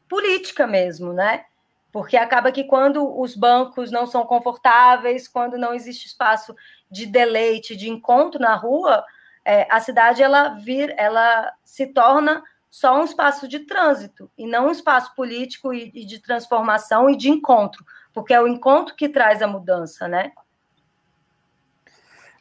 [0.06, 1.46] política mesmo, né?
[1.90, 6.54] Porque acaba que quando os bancos não são confortáveis, quando não existe espaço
[6.90, 9.02] de deleite, de encontro na rua,
[9.42, 14.66] é, a cidade ela vir, ela se torna só um espaço de trânsito e não
[14.66, 17.82] um espaço político e, e de transformação e de encontro,
[18.16, 20.32] porque é o encontro que traz a mudança, né?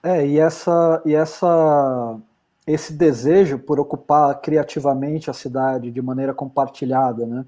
[0.02, 2.18] É, e essa, e essa,
[2.66, 7.46] esse desejo por ocupar criativamente a cidade de maneira compartilhada, né?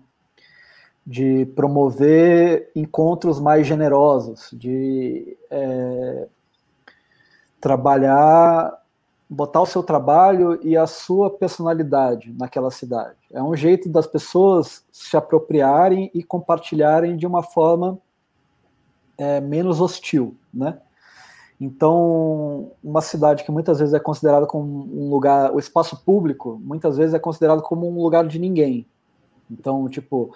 [1.05, 6.27] De promover encontros mais generosos, de é,
[7.61, 8.77] trabalhar,
[9.29, 13.19] botar o seu trabalho e a sua personalidade naquela cidade.
[13.31, 17.97] É um jeito das pessoas se apropriarem e compartilharem de uma forma
[19.17, 20.79] é, menos hostil, né?
[21.59, 26.97] Então, uma cidade que muitas vezes é considerada como um lugar, o espaço público, muitas
[26.97, 28.85] vezes é considerado como um lugar de ninguém.
[29.49, 30.35] Então, tipo,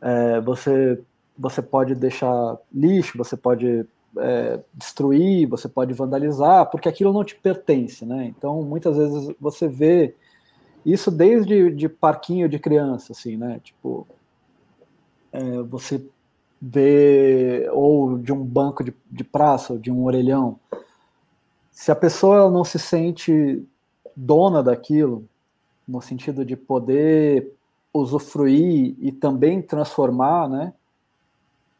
[0.00, 1.00] é, você
[1.38, 3.86] você pode deixar lixo, você pode
[4.18, 8.26] é, destruir, você pode vandalizar, porque aquilo não te pertence, né?
[8.26, 10.14] Então, muitas vezes você vê
[10.84, 13.58] isso desde de parquinho de criança, assim, né?
[13.64, 14.06] Tipo,
[15.32, 16.04] é, você
[16.60, 20.58] vê, ou de um banco de, de praça, ou de um orelhão,
[21.70, 23.64] se a pessoa não se sente
[24.14, 25.24] dona daquilo,
[25.88, 27.52] no sentido de poder
[27.92, 30.72] usufruir e também transformar, né?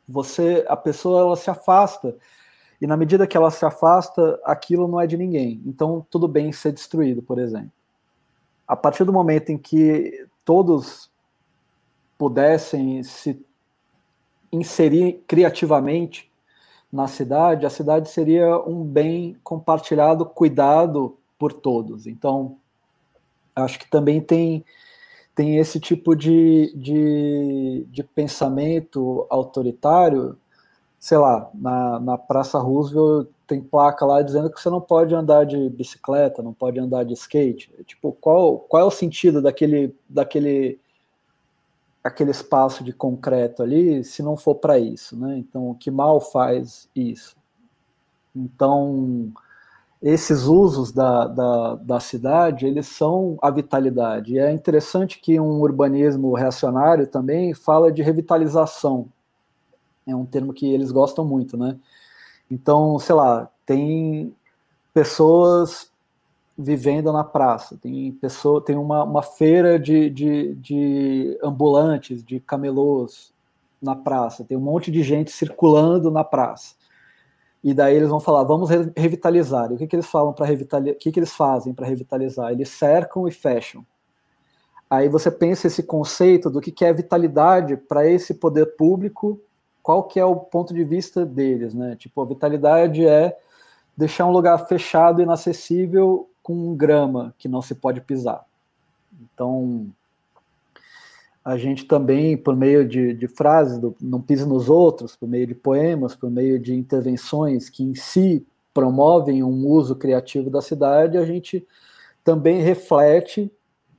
[0.08, 2.16] Você, a pessoa, ela se afasta
[2.80, 5.60] e na medida que ela se afasta, aquilo não é de ninguém.
[5.66, 7.70] Então, tudo bem ser destruído, por exemplo.
[8.66, 11.10] A partir do momento em que todos
[12.16, 13.44] pudessem se
[14.52, 16.30] inserir criativamente
[16.92, 22.06] na cidade, a cidade seria um bem compartilhado, cuidado por todos.
[22.06, 22.56] Então,
[23.54, 24.64] acho que também tem,
[25.34, 30.36] tem esse tipo de, de, de pensamento autoritário.
[30.98, 35.44] Sei lá, na, na Praça Roosevelt tem placa lá dizendo que você não pode andar
[35.44, 37.72] de bicicleta, não pode andar de skate.
[37.84, 40.78] Tipo, qual, qual é o sentido daquele, daquele
[42.02, 45.36] aquele espaço de concreto ali se não for para isso, né?
[45.38, 47.36] Então, o que mal faz isso?
[48.34, 49.32] Então,
[50.02, 54.34] esses usos da, da, da, cidade, eles são a vitalidade.
[54.34, 59.08] E é interessante que um urbanismo reacionário também fala de revitalização.
[60.06, 61.76] É um termo que eles gostam muito, né?
[62.50, 64.34] Então, sei lá, tem
[64.94, 65.90] pessoas
[66.62, 67.78] vivendo na praça.
[67.80, 73.32] Tem pessoa, tem uma, uma feira de, de, de ambulantes, de camelôs
[73.80, 74.44] na praça.
[74.44, 76.74] Tem um monte de gente circulando na praça.
[77.62, 79.70] E daí eles vão falar, vamos revitalizar.
[79.70, 80.94] E o que, que eles falam para revitalizar?
[80.94, 82.50] O que, que eles fazem para revitalizar?
[82.50, 83.84] Eles cercam e fecham.
[84.88, 89.40] Aí você pensa esse conceito do que, que é vitalidade para esse poder público,
[89.82, 91.96] qual que é o ponto de vista deles, né?
[91.96, 93.38] Tipo, a vitalidade é
[93.96, 98.44] deixar um lugar fechado, inaacessível, com grama que não se pode pisar.
[99.22, 99.86] Então,
[101.44, 105.46] a gente também, por meio de, de frases, do, não pise nos outros, por meio
[105.46, 111.16] de poemas, por meio de intervenções que em si promovem um uso criativo da cidade,
[111.16, 111.64] a gente
[112.24, 113.48] também reflete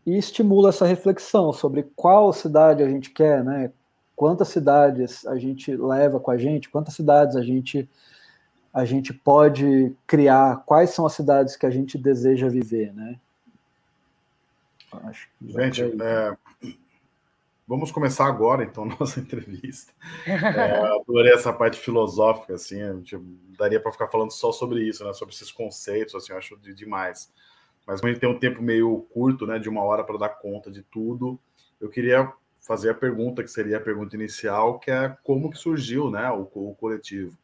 [0.06, 3.72] e estimula essa reflexão sobre qual cidade a gente quer, né?
[4.14, 7.90] Quantas cidades a gente leva com a gente, quantas cidades a gente
[8.74, 13.20] a gente pode criar, quais são as cidades que a gente deseja viver, né?
[15.42, 16.38] gente, é,
[17.68, 19.92] vamos começar agora, então, nossa entrevista.
[20.26, 20.36] É,
[20.96, 22.80] adorei essa parte filosófica, assim,
[23.58, 25.14] daria para ficar falando só sobre isso, né?
[25.14, 27.32] Sobre esses conceitos, assim, eu acho de, demais.
[27.86, 29.60] Mas a gente tem um tempo meio curto, né?
[29.60, 31.40] De uma hora para dar conta de tudo.
[31.80, 32.32] Eu queria
[32.62, 36.30] fazer a pergunta que seria a pergunta inicial, que é como que surgiu, né?
[36.32, 37.36] O, o coletivo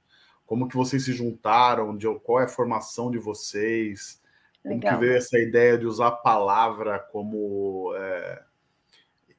[0.47, 4.19] como que vocês se juntaram, de, qual é a formação de vocês,
[4.63, 7.93] como que veio essa ideia de usar a palavra como...
[7.95, 8.43] É,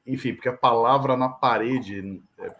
[0.05, 2.55] enfim, porque a palavra na parede, é,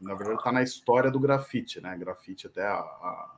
[0.00, 1.96] na verdade, está na história do grafite, né?
[1.96, 3.36] Grafite, até a, a,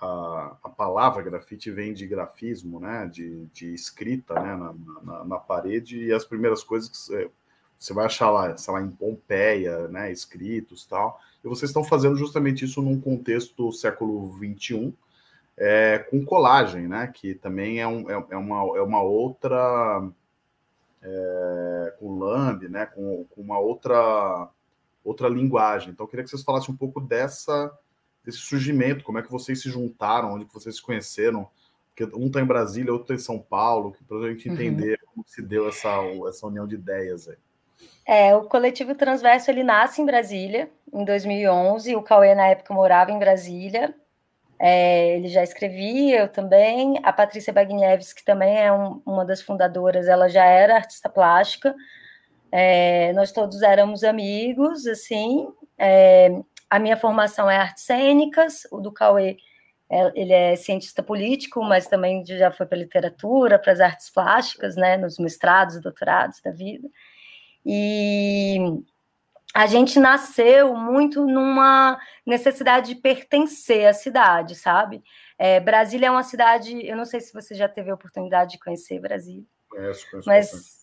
[0.00, 3.06] a, a, palavra grafite vem de grafismo, né?
[3.06, 4.56] De, de escrita né?
[4.56, 7.30] Na, na, na parede, e as primeiras coisas que
[7.78, 12.16] você vai achar lá, sei lá, em Pompeia, né, escritos tal, e vocês estão fazendo
[12.16, 14.92] justamente isso num contexto século XXI,
[15.56, 20.08] é, com colagem, né, que também é, um, é, é uma, é uma outra,
[21.00, 24.48] é, com Lamb, né, com, com uma outra,
[25.04, 25.90] outra linguagem.
[25.90, 27.72] Então, eu queria que vocês falassem um pouco dessa,
[28.24, 31.48] desse surgimento, como é que vocês se juntaram, onde que vocês se conheceram,
[31.94, 34.54] porque um está em Brasília, outro está em São Paulo, para a gente uhum.
[34.54, 35.12] entender uhum.
[35.14, 35.88] como se deu essa,
[36.28, 37.36] essa união de ideias aí.
[38.10, 41.94] É, o coletivo Transverso ele nasce em Brasília em 2011.
[41.94, 43.94] O Cauê na época morava em Brasília.
[44.58, 46.98] É, ele já escrevia, eu também.
[47.02, 51.74] A Patrícia Bagnieves, que também é um, uma das fundadoras, ela já era artista plástica.
[52.50, 55.46] É, nós todos éramos amigos, assim.
[55.76, 56.30] É,
[56.70, 59.36] a minha formação é artes cênicas, o do Cauê,
[59.90, 64.76] é, ele é cientista político, mas também já foi para literatura, para as artes plásticas,
[64.76, 66.88] né, nos mestrados, doutorados da vida.
[67.64, 68.58] E
[69.54, 75.02] a gente nasceu muito numa necessidade de pertencer à cidade, sabe?
[75.38, 78.58] É, Brasília é uma cidade, eu não sei se você já teve a oportunidade de
[78.58, 79.44] conhecer Brasília.
[79.68, 80.78] Conheço, conheço mas bastante.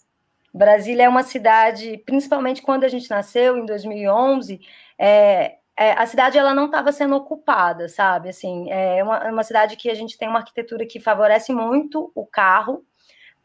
[0.54, 4.60] Brasília é uma cidade, principalmente quando a gente nasceu, em 2011,
[4.98, 8.30] é, é, a cidade ela não estava sendo ocupada, sabe?
[8.30, 12.12] Assim, é uma, é uma cidade que a gente tem uma arquitetura que favorece muito
[12.16, 12.86] o carro,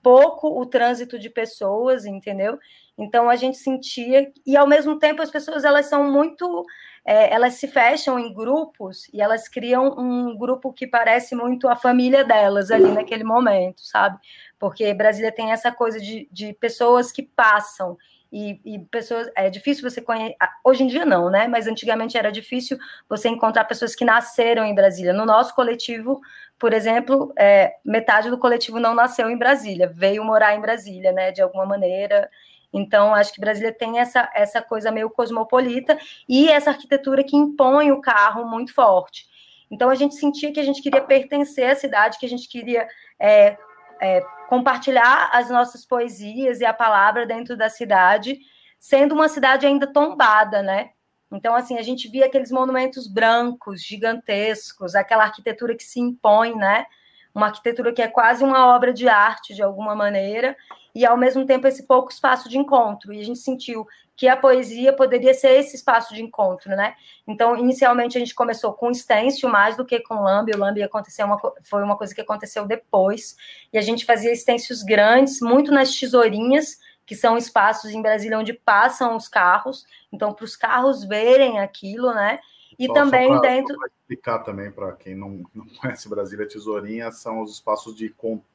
[0.02, 2.58] pouco o trânsito de pessoas, entendeu?
[2.96, 6.64] Então a gente sentia e ao mesmo tempo as pessoas elas são muito
[7.04, 11.74] é, elas se fecham em grupos e elas criam um grupo que parece muito a
[11.74, 14.18] família delas ali naquele momento, sabe?
[14.58, 17.96] Porque Brasília tem essa coisa de, de pessoas que passam
[18.32, 22.30] e, e, pessoas é difícil você conhecer hoje em dia não né mas antigamente era
[22.30, 22.78] difícil
[23.08, 26.20] você encontrar pessoas que nasceram em Brasília no nosso coletivo
[26.60, 31.32] por exemplo é, metade do coletivo não nasceu em Brasília veio morar em Brasília né
[31.32, 32.30] de alguma maneira
[32.72, 35.98] então, acho que Brasília tem essa, essa coisa meio cosmopolita
[36.28, 39.26] e essa arquitetura que impõe o carro muito forte.
[39.70, 42.88] Então, a gente sentia que a gente queria pertencer à cidade, que a gente queria
[43.18, 43.56] é,
[44.00, 48.38] é, compartilhar as nossas poesias e a palavra dentro da cidade,
[48.78, 50.90] sendo uma cidade ainda tombada, né?
[51.32, 56.86] Então, assim, a gente via aqueles monumentos brancos, gigantescos, aquela arquitetura que se impõe, né?
[57.32, 60.56] Uma arquitetura que é quase uma obra de arte, de alguma maneira,
[60.92, 63.12] e ao mesmo tempo esse pouco espaço de encontro.
[63.12, 66.94] E a gente sentiu que a poesia poderia ser esse espaço de encontro, né?
[67.26, 70.52] Então, inicialmente a gente começou com stencil mais do que com lambe.
[70.52, 73.34] O lambe aconteceu uma, foi uma coisa que aconteceu depois.
[73.72, 76.78] E a gente fazia stencils grandes, muito nas tesourinhas,
[77.10, 79.84] que são espaços em Brasília onde passam os carros.
[80.12, 82.38] Então, para os carros verem aquilo, né?
[82.78, 83.76] E só, também só pra, dentro.
[83.76, 88.14] Para explicar também para quem não, não conhece Brasília, tesourinha são os espaços de,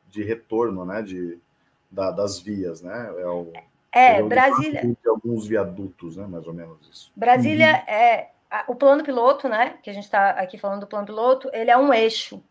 [0.10, 1.02] de retorno, né?
[1.02, 1.38] De,
[1.92, 3.14] da, das vias, né?
[3.18, 3.52] É, o,
[3.92, 4.84] é Brasília.
[4.86, 6.26] De alguns viadutos, né?
[6.26, 7.12] Mais ou menos isso.
[7.14, 7.94] Brasília uhum.
[7.94, 8.30] é
[8.70, 9.80] o plano piloto, né?
[9.84, 12.42] Que a gente está aqui falando do plano piloto, ele é um eixo.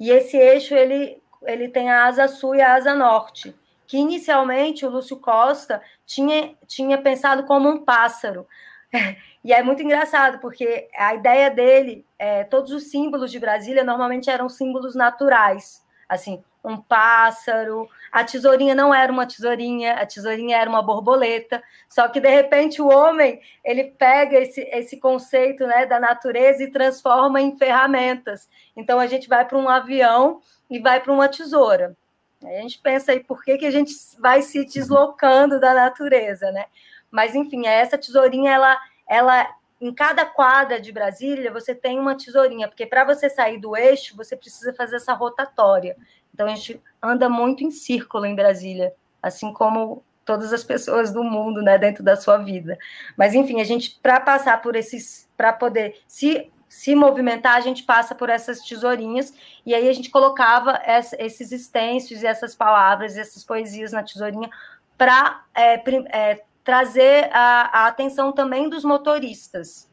[0.00, 3.54] E esse eixo ele, ele tem a asa sul e a asa norte.
[3.92, 8.48] Que inicialmente o Lúcio Costa tinha, tinha pensado como um pássaro.
[9.44, 14.30] E é muito engraçado, porque a ideia dele, é, todos os símbolos de Brasília normalmente
[14.30, 15.84] eram símbolos naturais.
[16.08, 17.88] Assim, um pássaro.
[18.12, 21.62] A tesourinha não era uma tesourinha, a tesourinha era uma borboleta.
[21.88, 26.70] Só que de repente o homem ele pega esse, esse conceito né, da natureza e
[26.70, 28.48] transforma em ferramentas.
[28.76, 30.40] Então a gente vai para um avião
[30.70, 31.96] e vai para uma tesoura.
[32.44, 36.66] A gente pensa aí por que, que a gente vai se deslocando da natureza, né?
[37.10, 38.78] Mas enfim, essa tesourinha ela,
[39.08, 43.76] ela em cada quadra de Brasília você tem uma tesourinha, porque para você sair do
[43.76, 45.96] eixo, você precisa fazer essa rotatória.
[46.32, 51.24] Então a gente anda muito em círculo em Brasília, assim como todas as pessoas do
[51.24, 52.78] mundo, né, dentro da sua vida.
[53.16, 57.82] Mas enfim, a gente para passar por esses, para poder se se movimentar, a gente
[57.82, 63.18] passa por essas tesourinhas e aí a gente colocava essa, esses extensos e essas palavras,
[63.18, 64.48] essas poesias na tesourinha
[64.96, 65.74] para é,
[66.16, 69.86] é, trazer a, a atenção também dos motoristas,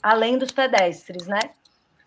[0.00, 1.40] além dos pedestres, né?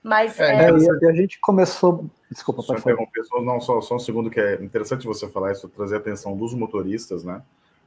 [0.01, 0.69] Mas é, é...
[0.69, 4.53] e a gente começou Desculpa, só interromper, só, não, só, só um segundo, que é
[4.63, 7.41] interessante você falar isso, trazer a atenção dos motoristas, né?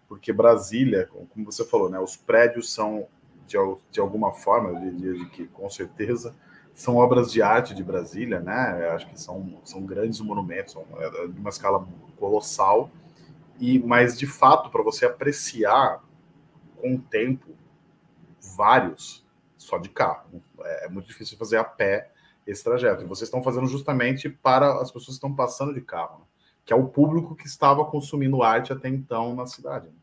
[0.07, 1.99] Porque Brasília, como você falou, né?
[1.99, 3.07] Os prédios são,
[3.47, 3.57] de,
[3.91, 6.35] de alguma forma, de, de, de que com certeza
[6.75, 8.81] são obras de arte de Brasília, né?
[8.85, 11.87] Eu acho que são, são grandes monumentos, são é, de uma escala
[12.17, 12.91] colossal.
[13.61, 16.03] E, mas de fato, para você apreciar
[16.77, 17.47] com o tempo
[18.57, 19.25] vários
[19.57, 22.11] só de carro, é, é muito difícil fazer a pé
[22.47, 23.03] esse trajeto.
[23.03, 26.25] E vocês estão fazendo justamente para as pessoas que estão passando de carro, né?
[26.65, 29.87] que é o público que estava consumindo arte até então na cidade.
[29.87, 29.95] Né?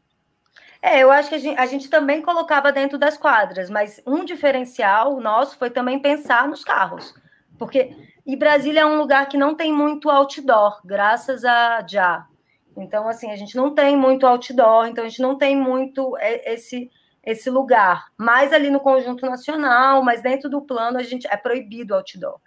[0.82, 4.26] É, eu acho que a gente, a gente, também colocava dentro das quadras, mas um
[4.26, 7.14] diferencial nosso foi também pensar nos carros.
[7.58, 12.28] Porque e Brasília é um lugar que não tem muito outdoor, graças a já.
[12.78, 16.54] Então, assim, a gente não tem muito outdoor, então a gente não tem muito é,
[16.54, 16.90] esse
[17.24, 21.94] esse lugar, mais ali no conjunto nacional, mas dentro do plano a gente é proibido
[21.94, 22.40] outdoor.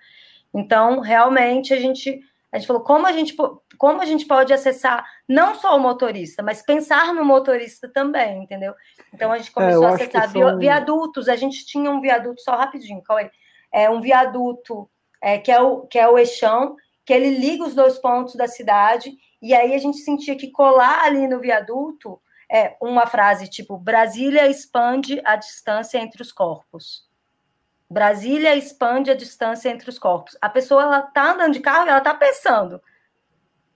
[0.53, 2.21] Então, realmente a gente
[2.55, 3.35] a gente falou como a gente
[3.77, 8.73] como a gente pode acessar não só o motorista, mas pensar no motorista também, entendeu?
[9.13, 10.57] Então a gente é, começou é, a acessar são...
[10.57, 11.29] viadutos.
[11.29, 13.29] A gente tinha um viaduto só rapidinho, qual é?
[13.73, 14.89] É um viaduto
[15.21, 18.47] é, que é o que é o eixão, que ele liga os dois pontos da
[18.47, 19.13] cidade.
[19.43, 24.47] E aí a gente sentia que colar ali no viaduto é uma frase tipo: Brasília
[24.47, 27.04] expande a distância entre os corpos.
[27.95, 30.37] Brasília expande a distância entre os corpos.
[30.43, 32.83] A pessoa ela tá andando de carro e ela tá pensando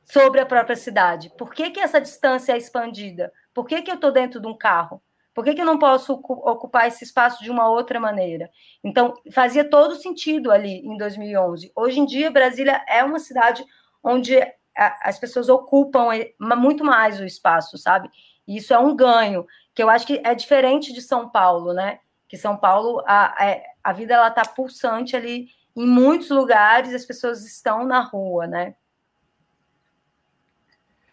[0.03, 1.31] sobre a própria cidade.
[1.39, 3.33] Por que, que essa distância é expandida?
[3.55, 5.01] Por que, que eu estou dentro de um carro?
[5.33, 8.51] Por que, que eu não posso ocupar esse espaço de uma outra maneira?
[8.83, 11.71] Então, fazia todo sentido ali em 2011.
[11.77, 13.65] Hoje em dia, Brasília é uma cidade
[14.03, 14.35] onde
[14.75, 16.09] as pessoas ocupam
[16.41, 18.11] muito mais o espaço, sabe?
[18.49, 22.01] E isso é um ganho, que eu acho que é diferente de São Paulo, né?
[22.29, 26.93] Que São Paulo, a, a, é, a vida ela tá pulsante ali em muitos lugares,
[26.93, 28.75] as pessoas estão na rua, né?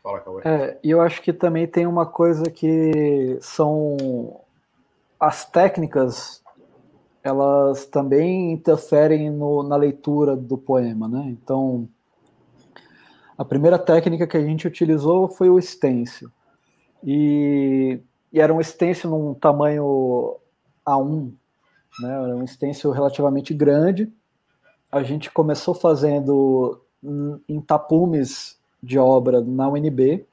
[0.01, 4.41] Fala, É, e eu acho que também tem uma coisa que são
[5.19, 6.43] as técnicas,
[7.23, 11.25] elas também interferem no, na leitura do poema, né?
[11.27, 11.87] Então,
[13.37, 16.29] a primeira técnica que a gente utilizou foi o stencil.
[17.03, 17.99] E,
[18.31, 20.37] e era um stencil num tamanho
[20.85, 21.33] A1,
[21.99, 22.13] né?
[22.13, 24.11] Era um stencil relativamente grande.
[24.91, 26.81] A gente começou fazendo
[27.47, 30.25] em tapumes de obra na UNB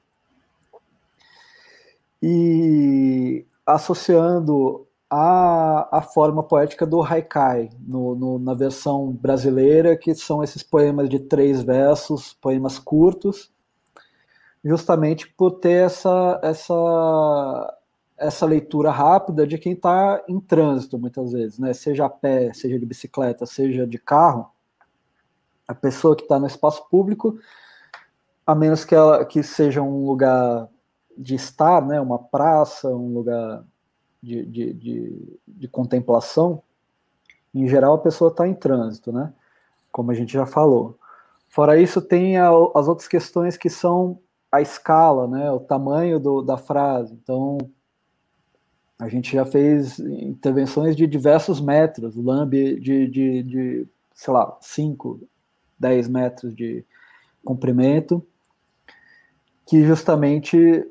[2.21, 10.43] e associando a, a forma poética do haikai no, no, na versão brasileira, que são
[10.43, 13.51] esses poemas de três versos, poemas curtos,
[14.63, 17.77] justamente por ter essa, essa,
[18.23, 21.73] essa leitura rápida de quem está em trânsito, muitas vezes, né?
[21.73, 24.49] Seja a pé, seja de bicicleta, seja de carro.
[25.67, 27.37] A pessoa que está no espaço público,
[28.45, 30.69] a menos que, ela, que seja um lugar
[31.17, 31.99] de estar, né?
[31.99, 33.63] Uma praça, um lugar
[34.21, 36.63] de, de, de, de contemplação,
[37.53, 39.33] em geral a pessoa está em trânsito, né?
[39.91, 40.97] Como a gente já falou.
[41.49, 44.19] Fora isso, tem a, as outras questões que são
[44.51, 47.13] a escala, né, o tamanho do, da frase.
[47.13, 47.57] Então,
[48.99, 55.19] a gente já fez intervenções de diversos metros, lambe de, de, de sei lá, 5,
[55.79, 56.85] 10 metros de
[57.43, 58.25] comprimento,
[59.65, 60.85] que justamente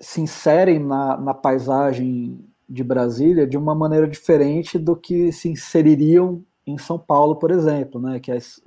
[0.00, 6.42] se inserem na, na paisagem de Brasília de uma maneira diferente do que se inseririam
[6.66, 8.20] em São Paulo, por exemplo, né?
[8.20, 8.62] Que as,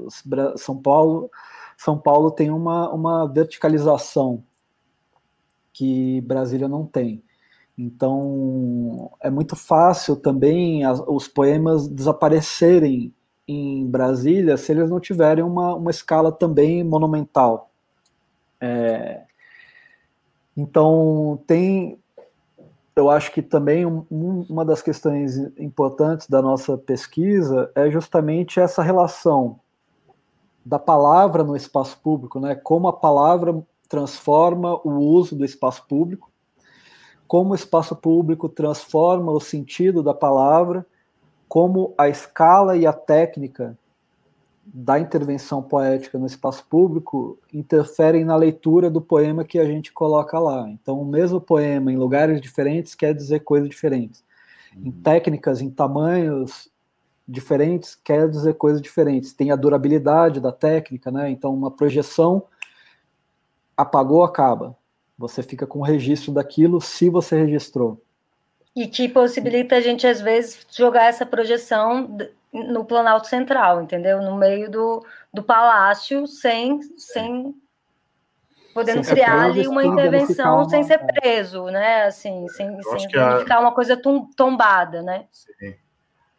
[0.58, 1.32] São Paulo,
[1.78, 4.44] São Paulo tem uma, uma verticalização
[5.72, 7.24] que Brasília não tem.
[7.78, 13.13] Então é muito fácil também as, os poemas desaparecerem
[13.47, 17.71] em Brasília se eles não tiverem uma, uma escala também monumental.
[18.61, 19.24] É,
[20.55, 21.99] então tem
[22.95, 28.84] eu acho que também um, uma das questões importantes da nossa pesquisa é justamente essa
[28.84, 29.59] relação
[30.63, 32.55] da palavra no espaço público, né?
[32.55, 36.32] Como a palavra transforma o uso do espaço público,
[37.34, 40.86] como o espaço público transforma o sentido da palavra,
[41.50, 43.76] como a escala e a técnica
[44.64, 50.38] da intervenção poética no espaço público interferem na leitura do poema que a gente coloca
[50.38, 50.70] lá.
[50.70, 54.24] Então, o mesmo poema em lugares diferentes quer dizer coisas diferentes.
[54.78, 55.02] Em uhum.
[55.02, 56.70] técnicas, em tamanhos
[57.28, 59.34] diferentes, quer dizer coisas diferentes.
[59.34, 61.32] Tem a durabilidade da técnica, né?
[61.32, 62.44] Então, uma projeção
[63.76, 64.78] apagou, acaba.
[65.18, 68.01] Você fica com o registro daquilo se você registrou.
[68.76, 72.18] E que possibilita a gente, às vezes, jogar essa projeção
[72.51, 74.22] no Planalto Central, entendeu?
[74.22, 77.55] No meio do, do palácio, sem, sem
[78.74, 80.70] podendo Sim, é criar ali uma intervenção uma...
[80.70, 82.05] sem ser preso, né?
[82.05, 83.59] Assim, sem, sem ficar a...
[83.59, 83.99] uma coisa
[84.36, 85.28] tombada, né?
[85.32, 85.76] Sim.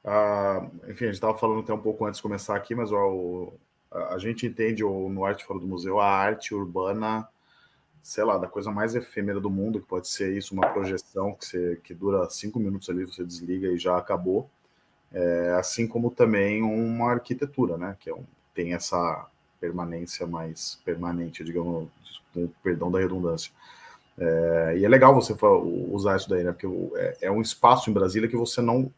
[0.05, 3.53] Ah, enfim, a gente estava falando até um pouco antes de começar aqui, mas ó,
[3.91, 7.27] a, a gente entende ó, no Arte Fora do Museu a arte urbana,
[8.05, 11.47] sei lá, da coisa mais efêmera do mundo, que pode ser isso, uma projeção que,
[11.47, 14.51] você, que dura cinco minutos ali, você desliga e já acabou
[15.11, 19.27] é, assim como também uma arquitetura, né, que é um, tem essa
[19.61, 21.89] permanência mais permanente, digamos,
[22.35, 23.51] com perdão da redundância.
[24.19, 25.35] É, e é legal você
[25.91, 28.93] usar isso daí, né, porque é, é um espaço em Brasília que você não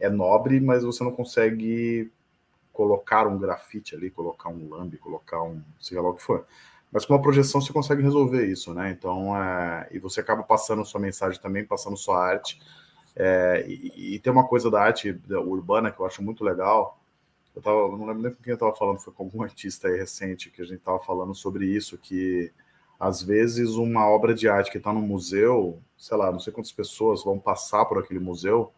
[0.00, 2.10] é nobre, mas você não consegue
[2.72, 6.46] colocar um grafite ali, colocar um lambe, colocar um, sei lá o que for.
[6.96, 8.90] Mas com uma projeção você consegue resolver isso, né?
[8.90, 12.58] Então, é, e você acaba passando sua mensagem também, passando sua arte,
[13.14, 16.98] é, e, e, tem uma coisa da arte urbana que eu acho muito legal.
[17.54, 19.98] Eu tava, não lembro nem com quem eu estava falando, foi com algum artista aí
[19.98, 22.50] recente que a gente estava falando sobre isso, que
[22.98, 26.72] às vezes uma obra de arte que está no museu, sei lá, não sei quantas
[26.72, 28.72] pessoas vão passar por aquele museu,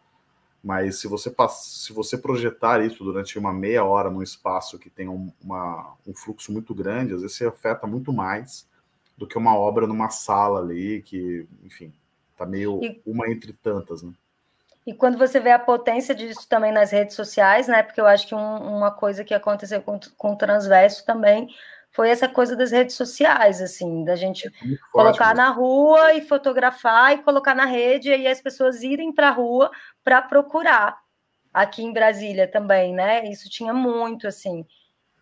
[0.63, 5.07] mas se você, se você projetar isso durante uma meia hora num espaço que tem
[5.07, 8.67] um, uma, um fluxo muito grande, às vezes você afeta muito mais
[9.17, 11.93] do que uma obra numa sala ali, que, enfim,
[12.37, 13.01] tá meio e...
[13.05, 14.11] uma entre tantas, né?
[14.87, 17.83] E quando você vê a potência disso também nas redes sociais, né?
[17.83, 21.49] Porque eu acho que um, uma coisa que aconteceu com, com o transverso também
[21.91, 24.51] foi essa coisa das redes sociais, assim, da gente é
[24.91, 29.33] colocar na rua e fotografar e colocar na rede, e as pessoas irem para a
[29.33, 29.71] rua
[30.03, 30.97] para procurar.
[31.51, 33.27] Aqui em Brasília também, né?
[33.27, 34.65] Isso tinha muito, assim.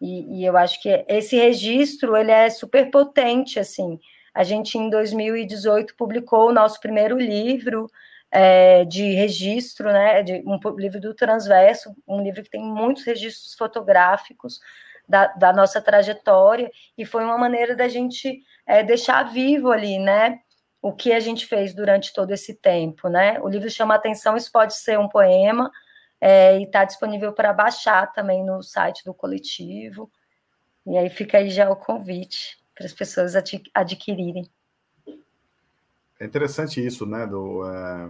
[0.02, 3.98] E, e, eu acho que esse registro ele é super potente, assim.
[4.34, 7.90] A gente em 2018 publicou o nosso primeiro livro,
[8.30, 13.56] é, de registro, né, de um livro do Transverso, um livro que tem muitos registros
[13.56, 14.60] fotográficos
[15.08, 20.40] da, da nossa trajetória, e foi uma maneira da gente é, deixar vivo ali, né,
[20.82, 23.40] o que a gente fez durante todo esse tempo, né.
[23.42, 25.72] O livro chama Atenção, isso pode ser um poema,
[26.20, 30.12] é, e está disponível para baixar também no site do coletivo,
[30.86, 33.34] e aí fica aí já o convite para as pessoas
[33.74, 34.50] adquirirem.
[36.20, 37.28] É interessante isso, né?
[37.28, 38.10] Do, é,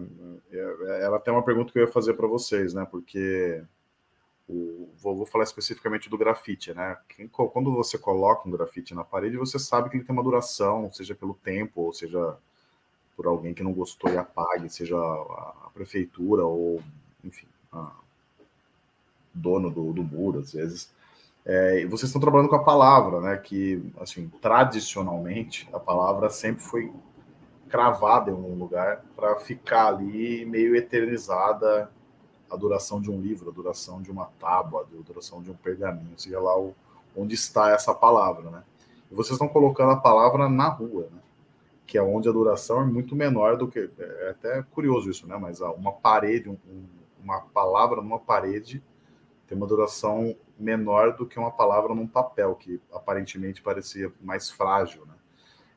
[0.52, 2.88] é, ela tem uma pergunta que eu ia fazer para vocês, né?
[2.90, 3.62] Porque
[4.48, 6.98] o, vou, vou, falar especificamente do grafite, né?
[7.10, 10.92] Quem, quando você coloca um grafite na parede, você sabe que ele tem uma duração,
[10.92, 12.38] seja pelo tempo, ou seja
[13.16, 16.82] por alguém que não gostou e apague, seja a, a prefeitura ou,
[17.24, 17.92] enfim, a,
[19.34, 20.96] dono do, do muro, às vezes.
[21.46, 23.38] É, e vocês estão trabalhando com a palavra, né?
[23.38, 26.92] Que, assim, tradicionalmente, a palavra sempre foi
[27.70, 31.92] cravada em um lugar para ficar ali meio eternizada
[32.50, 36.18] a duração de um livro, a duração de uma tábua, a duração de um pergaminho,
[36.18, 36.74] seja lá o,
[37.16, 38.64] onde está essa palavra, né?
[39.12, 41.20] E vocês estão colocando a palavra na rua, né?
[41.88, 43.90] que é onde a duração é muito menor do que.
[43.98, 45.38] É até curioso isso, né?
[45.38, 46.58] Mas uma parede, um,
[47.24, 48.84] uma palavra numa parede
[49.48, 55.06] tem uma duração menor do que uma palavra num papel, que aparentemente parecia mais frágil,
[55.06, 55.14] né?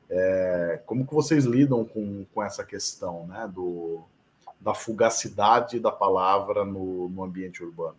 [0.09, 3.49] É, como que vocês lidam com, com essa questão, né?
[3.51, 4.03] Do,
[4.61, 7.97] da fugacidade da palavra no, no ambiente urbano?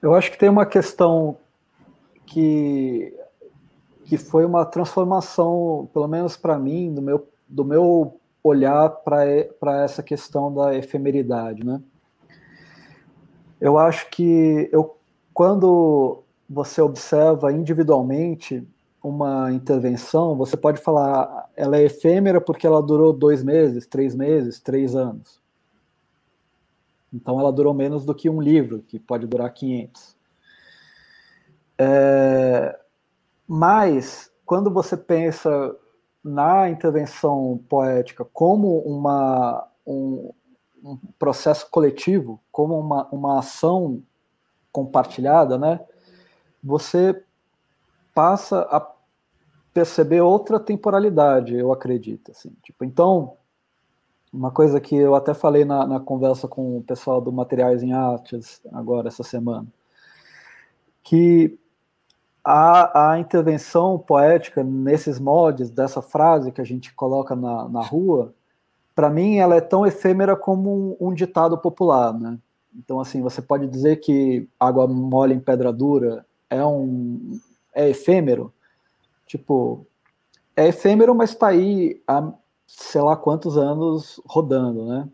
[0.00, 1.36] Eu acho que tem uma questão
[2.26, 3.12] que
[4.04, 10.02] que foi uma transformação, pelo menos para mim, do meu, do meu olhar para essa
[10.02, 11.80] questão da efemeridade, né?
[13.60, 14.98] Eu acho que eu,
[15.32, 18.66] quando você observa individualmente
[19.02, 24.60] uma intervenção, você pode falar, ela é efêmera porque ela durou dois meses, três meses,
[24.60, 25.40] três anos.
[27.12, 30.16] Então ela durou menos do que um livro, que pode durar 500.
[31.78, 32.78] É,
[33.46, 35.76] mas, quando você pensa
[36.22, 40.32] na intervenção poética como uma, um,
[40.82, 44.02] um processo coletivo, como uma, uma ação
[44.72, 45.80] compartilhada, né,
[46.62, 47.22] você
[48.14, 48.93] passa a
[49.74, 52.30] perceber outra temporalidade, eu acredito.
[52.30, 52.50] Assim.
[52.62, 53.36] Tipo, então,
[54.32, 57.92] uma coisa que eu até falei na, na conversa com o pessoal do Materiais em
[57.92, 59.66] Artes, agora, essa semana,
[61.02, 61.58] que
[62.44, 68.32] a, a intervenção poética nesses moldes dessa frase que a gente coloca na, na rua,
[68.94, 72.38] para mim ela é tão efêmera como um, um, ditado popular, né?
[72.76, 77.40] Então assim, você pode dizer que água mole em pedra dura é um
[77.74, 78.52] é efêmero,
[79.26, 79.86] tipo
[80.56, 82.32] é efêmero, mas está aí há
[82.66, 85.08] sei lá quantos anos rodando, né?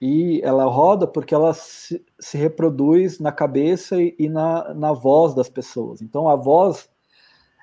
[0.00, 5.34] e ela roda porque ela se, se reproduz na cabeça e, e, na, na voz
[5.34, 6.00] das pessoas.
[6.00, 6.88] Então a voz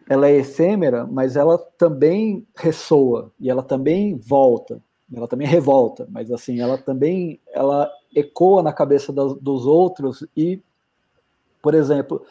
[0.09, 4.81] ela é efêmera, mas ela também ressoa e ela também volta,
[5.13, 10.61] ela também revolta, mas assim ela também ela ecoa na cabeça das, dos outros e,
[11.61, 12.23] por exemplo,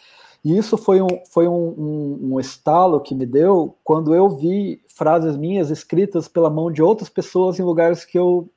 [0.45, 5.37] isso foi um foi um, um, um estalo que me deu quando eu vi frases
[5.37, 8.51] minhas escritas pela mão de outras pessoas em lugares que eu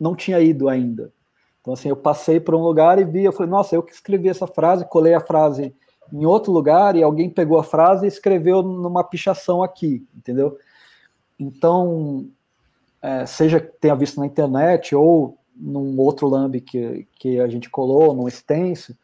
[0.00, 1.12] não tinha ido ainda.
[1.60, 4.28] Então, assim, eu passei por um lugar e vi, eu falei, nossa, eu que escrevi
[4.28, 5.72] essa frase, colei a frase
[6.12, 10.58] em outro lugar e alguém pegou a frase e escreveu numa pichação aqui, entendeu?
[11.38, 12.26] Então,
[13.00, 17.70] é, seja que tenha visto na internet ou num outro lambe que, que a gente
[17.70, 18.96] colou, num extenso,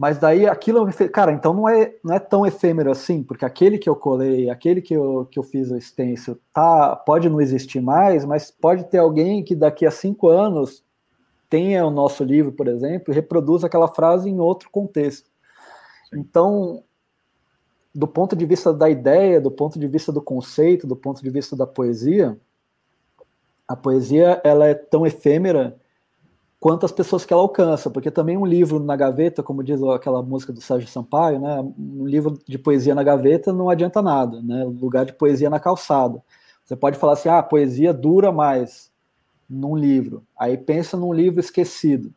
[0.00, 3.86] mas daí aquilo, cara, então não é, não é tão efêmero assim, porque aquele que
[3.86, 8.24] eu colei, aquele que eu, que eu fiz o extenso, tá, pode não existir mais,
[8.24, 10.82] mas pode ter alguém que daqui a cinco anos
[11.50, 15.28] tenha o nosso livro, por exemplo, e reproduza aquela frase em outro contexto.
[16.14, 16.82] Então,
[17.94, 21.28] do ponto de vista da ideia, do ponto de vista do conceito, do ponto de
[21.28, 22.38] vista da poesia,
[23.68, 25.76] a poesia ela é tão efêmera
[26.60, 30.22] quanto as pessoas que ela alcança, porque também um livro na gaveta, como diz aquela
[30.22, 34.62] música do Sérgio Sampaio, né, um livro de poesia na gaveta não adianta nada, né,
[34.64, 36.22] lugar de poesia na calçada.
[36.62, 38.92] Você pode falar assim, ah, a poesia dura mais
[39.48, 40.22] num livro.
[40.38, 42.12] Aí pensa num livro esquecido,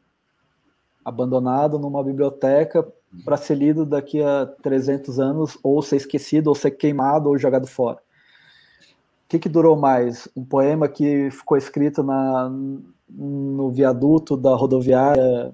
[1.04, 2.86] abandonado numa biblioteca
[3.24, 7.66] para ser lido daqui a 300 anos, ou ser esquecido, ou ser queimado, ou jogado
[7.66, 7.98] fora.
[7.98, 10.28] O que, que durou mais?
[10.36, 12.52] Um poema que ficou escrito na,
[13.10, 15.54] no viaduto da rodoviária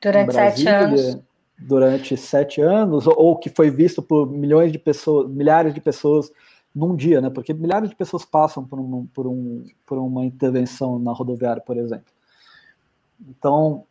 [0.00, 1.18] durante sete anos?
[1.58, 6.30] durante sete anos ou que foi visto por milhões de pessoas milhares de pessoas
[6.74, 7.30] num dia né?
[7.30, 11.76] Porque milhares de pessoas passam por, um, por, um, por uma intervenção na rodoviária por
[11.76, 12.12] exemplo.
[13.28, 13.84] Então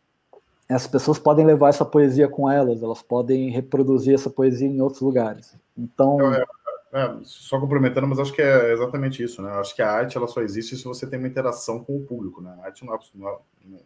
[0.68, 5.02] essas pessoas podem levar essa poesia com elas elas podem reproduzir essa poesia em outros
[5.02, 5.56] lugares.
[5.76, 6.44] Então é,
[6.92, 9.50] é, só complementando, mas acho que é exatamente isso, né?
[9.52, 12.40] Acho que a arte ela só existe se você tem uma interação com o público,
[12.40, 12.56] né?
[12.62, 13.80] A arte não é, não, é, não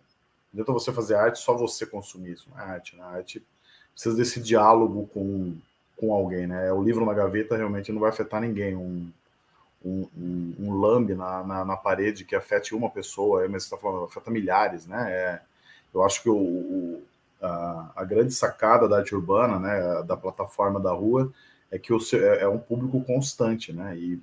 [0.53, 3.03] adianta você fazer arte só você consumir isso, não é arte, né?
[3.03, 3.45] A arte
[3.93, 5.57] precisa desse diálogo com,
[5.97, 6.73] com alguém, né?
[6.73, 9.11] O livro na gaveta realmente não vai afetar ninguém, um,
[9.85, 13.79] um, um, um lambe na, na, na, parede que afete uma pessoa, mas você está
[13.79, 15.11] falando, afeta milhares, né?
[15.11, 15.41] É,
[15.93, 17.03] eu acho que o, o
[17.43, 21.33] a, a grande sacada da arte urbana, né, da plataforma da rua,
[21.71, 23.97] é que o é, é um público constante, né?
[23.97, 24.21] E,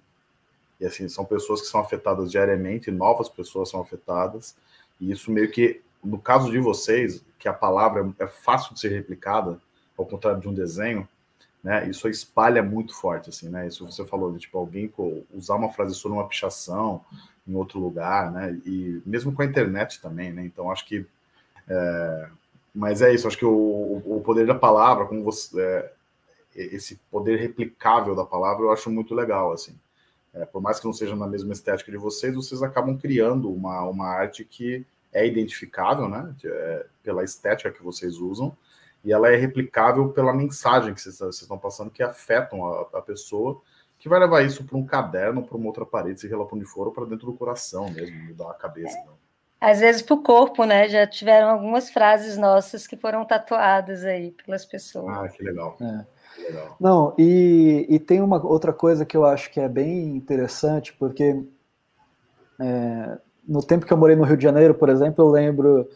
[0.79, 4.55] e assim, são pessoas que são afetadas diariamente, novas pessoas são afetadas,
[4.99, 8.89] e isso meio que, no caso de vocês, que a palavra é fácil de ser
[8.89, 9.59] replicada,
[9.97, 11.07] ao contrário de um desenho,
[11.63, 11.89] né?
[11.89, 13.67] Isso espalha muito forte, assim, né?
[13.67, 14.91] Isso você falou de tipo alguém
[15.33, 17.03] usar uma frase sua numa pichação
[17.47, 18.59] em outro lugar, né?
[18.65, 20.45] E mesmo com a internet também, né?
[20.45, 21.05] Então acho que,
[21.67, 22.29] é...
[22.73, 23.27] mas é isso.
[23.27, 25.93] Acho que o, o poder da palavra, como você, é...
[26.61, 29.77] esse poder replicável da palavra, eu acho muito legal, assim.
[30.33, 33.83] É, por mais que não seja na mesma estética de vocês, vocês acabam criando uma,
[33.83, 36.35] uma arte que é identificável, né?
[36.43, 38.55] É, pela estética que vocês usam
[39.03, 43.61] e ela é replicável pela mensagem que vocês, estão passando, que afetam a, a pessoa,
[43.97, 46.65] que vai levar isso para um caderno, para uma outra parede, seja lá para onde
[46.65, 48.97] for, ou para dentro do coração mesmo, mudar a cabeça.
[48.99, 49.13] Então.
[49.59, 50.87] Às vezes para o corpo, né?
[50.87, 55.17] Já tiveram algumas frases nossas que foram tatuadas aí pelas pessoas.
[55.17, 55.77] Ah, que legal.
[55.81, 56.05] É.
[56.79, 61.43] Não, e, e tem uma outra coisa que eu acho que é bem interessante, porque
[62.59, 63.17] é,
[63.47, 65.87] no tempo que eu morei no Rio de Janeiro, por exemplo, eu lembro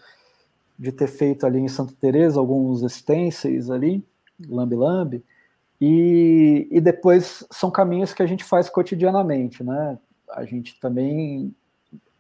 [0.78, 4.04] de ter feito ali em Santa Teresa alguns stencils ali,
[4.50, 5.24] lambe,
[5.80, 9.98] e, e depois são caminhos que a gente faz cotidianamente, né?
[10.30, 11.54] A gente também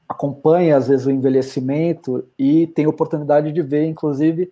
[0.07, 4.51] acompanha às vezes o envelhecimento e tem oportunidade de ver, inclusive,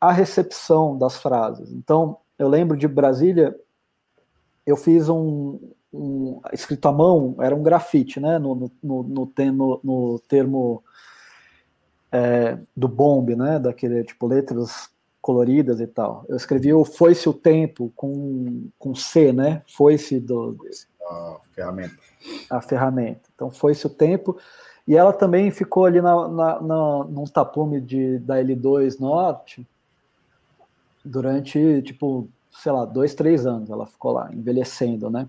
[0.00, 1.70] a recepção das frases.
[1.72, 3.54] Então, eu lembro de Brasília,
[4.66, 5.58] eu fiz um,
[5.92, 8.38] um escrito à mão, era um grafite, né?
[8.38, 10.82] No, no, no, no, no termo
[12.10, 14.88] é, do bomb, né, daquele tipo letras
[15.20, 16.24] coloridas e tal.
[16.28, 19.62] Eu escrevi o foi-se o tempo com, com C, né?
[19.66, 20.56] Foi-se do
[21.08, 21.94] a ferramenta.
[22.50, 23.22] A ferramenta.
[23.34, 24.38] Então foi-se o tempo
[24.86, 29.66] e ela também ficou ali na, na, na num tapume de da L2 Norte
[31.04, 35.28] durante tipo sei lá dois três anos ela ficou lá envelhecendo, né?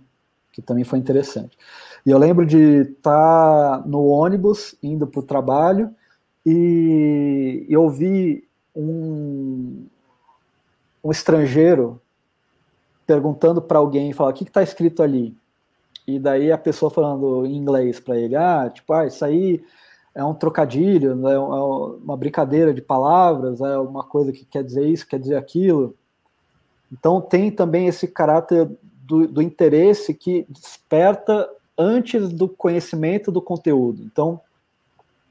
[0.51, 1.57] Que também foi interessante.
[2.05, 5.93] E eu lembro de estar tá no ônibus indo para o trabalho
[6.45, 9.85] e eu vi um,
[11.03, 11.99] um estrangeiro
[13.05, 15.35] perguntando para alguém, falar, o que está escrito ali?
[16.07, 19.63] E daí a pessoa falando em inglês para ele, ah, tipo, ah, isso aí
[20.15, 24.87] é um trocadilho, né, é uma brincadeira de palavras, é uma coisa que quer dizer
[24.87, 25.93] isso, quer dizer aquilo.
[26.91, 34.01] Então tem também esse caráter do, do interesse que desperta antes do conhecimento do conteúdo.
[34.03, 34.39] Então,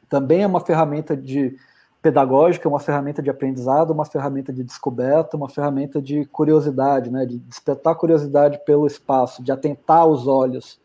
[0.08, 1.56] também é uma ferramenta de
[2.02, 7.38] pedagógica, uma ferramenta de aprendizado, uma ferramenta de descoberta, uma ferramenta de curiosidade, né, de
[7.38, 10.78] despertar curiosidade pelo espaço, de atentar os olhos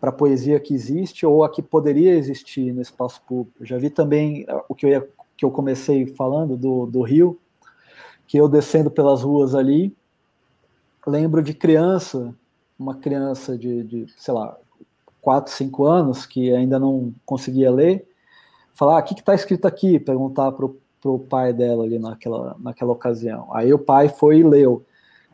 [0.00, 3.64] para a poesia que existe ou a que poderia existir no espaço público.
[3.64, 7.38] Já vi também uh, o que eu, ia, que eu comecei falando do, do Rio,
[8.26, 9.96] que eu descendo pelas ruas ali,
[11.06, 12.34] lembro de criança,
[12.78, 14.56] uma criança de, de sei lá,
[15.20, 18.06] 4, 5 anos, que ainda não conseguia ler,
[18.74, 19.98] falar, ah, o que está escrito aqui?
[19.98, 20.66] Perguntar para
[21.10, 23.48] o pai dela ali naquela, naquela ocasião.
[23.52, 24.84] Aí o pai foi e leu.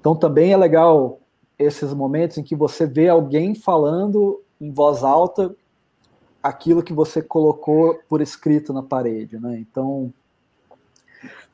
[0.00, 1.18] Então também é legal
[1.58, 5.54] esses momentos em que você vê alguém falando em voz alta
[6.42, 9.58] aquilo que você colocou por escrito na parede, né?
[9.58, 10.12] Então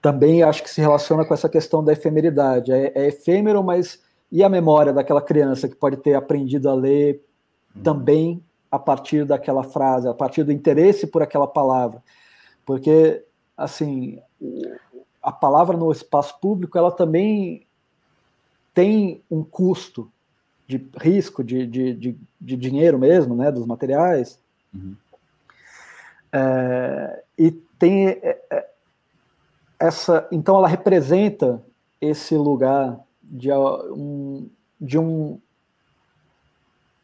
[0.03, 2.73] também acho que se relaciona com essa questão da efemeridade.
[2.73, 7.25] É, é efêmero, mas e a memória daquela criança que pode ter aprendido a ler
[7.75, 7.83] uhum.
[7.83, 12.03] também a partir daquela frase, a partir do interesse por aquela palavra.
[12.65, 13.25] Porque,
[13.57, 14.21] assim,
[15.21, 17.67] a palavra no espaço público, ela também
[18.73, 20.11] tem um custo
[20.71, 24.39] de risco, de, de, de, de dinheiro mesmo, né, dos materiais.
[24.73, 24.95] Uhum.
[26.33, 28.69] É, e tem é, é,
[29.81, 31.61] essa, então ela representa
[32.01, 34.49] esse lugar de um,
[34.81, 35.41] de um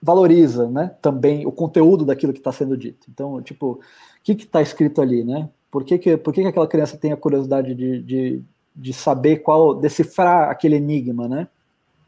[0.01, 3.09] valoriza, né, também o conteúdo daquilo que está sendo dito.
[3.11, 3.81] Então, tipo, o
[4.23, 5.51] que está escrito ali, né?
[5.73, 8.45] Por que, que, por que, que aquela criança tem a curiosidade de, de,
[8.75, 11.49] de saber qual, decifrar aquele enigma, né?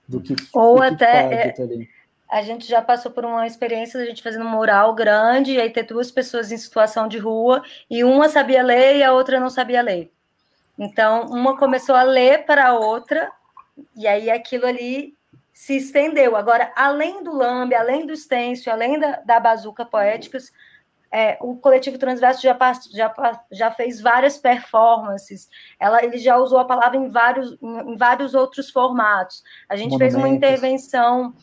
[0.08, 1.86] Do que, Ou do até, que tá é,
[2.28, 5.70] a gente já passou por uma experiência a gente fazendo um mural grande, e aí
[5.70, 9.50] ter duas pessoas em situação de rua, e uma sabia ler e a outra não
[9.50, 10.10] sabia ler.
[10.78, 13.32] Então, uma começou a ler para a outra,
[13.96, 15.14] e aí aquilo ali
[15.52, 16.36] se estendeu.
[16.36, 20.52] Agora, além do Lambe, além do Stencil, além da, da Bazuca Poéticas,
[21.12, 22.56] é, o coletivo Transverso já,
[22.92, 25.48] já, já fez várias performances.
[25.80, 29.42] Ela, ele já usou a palavra em vários, em, em vários outros formatos.
[29.68, 30.14] A gente Monumentos.
[30.14, 31.34] fez uma intervenção,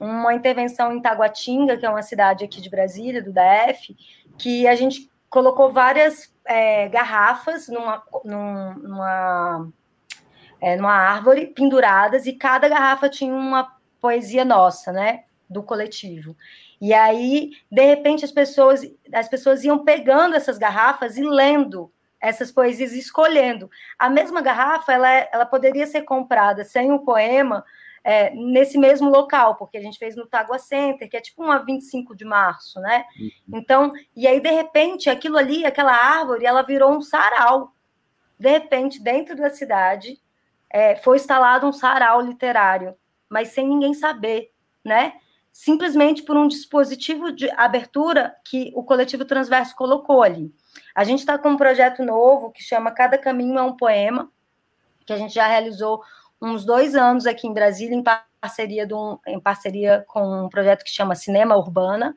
[0.00, 3.96] uma intervenção em Taguatinga, que é uma cidade aqui de Brasília, do DF,
[4.36, 9.72] que a gente colocou várias é, garrafas numa, numa
[10.62, 15.24] é, numa árvore, penduradas, e cada garrafa tinha uma poesia nossa, né?
[15.50, 16.36] Do coletivo.
[16.82, 18.82] E aí, de repente, as pessoas,
[19.14, 23.70] as pessoas iam pegando essas garrafas e lendo essas poesias, escolhendo.
[23.96, 27.64] A mesma garrafa, ela, ela poderia ser comprada sem o poema
[28.02, 31.64] é, nesse mesmo local, porque a gente fez no Tagua Center, que é tipo uma
[31.64, 33.04] 25 de março, né?
[33.16, 33.58] Uhum.
[33.58, 37.72] Então, e aí, de repente, aquilo ali, aquela árvore, ela virou um sarau.
[38.36, 40.20] De repente, dentro da cidade,
[40.68, 42.96] é, foi instalado um sarau literário,
[43.28, 44.50] mas sem ninguém saber,
[44.84, 45.12] né?
[45.52, 50.52] Simplesmente por um dispositivo de abertura que o coletivo Transverso colocou ali.
[50.94, 54.32] A gente está com um projeto novo que chama Cada Caminho é um Poema,
[55.04, 56.02] que a gente já realizou
[56.40, 58.88] uns dois anos aqui em Brasília, em parceria,
[59.26, 62.14] em parceria com um projeto que chama Cinema Urbana,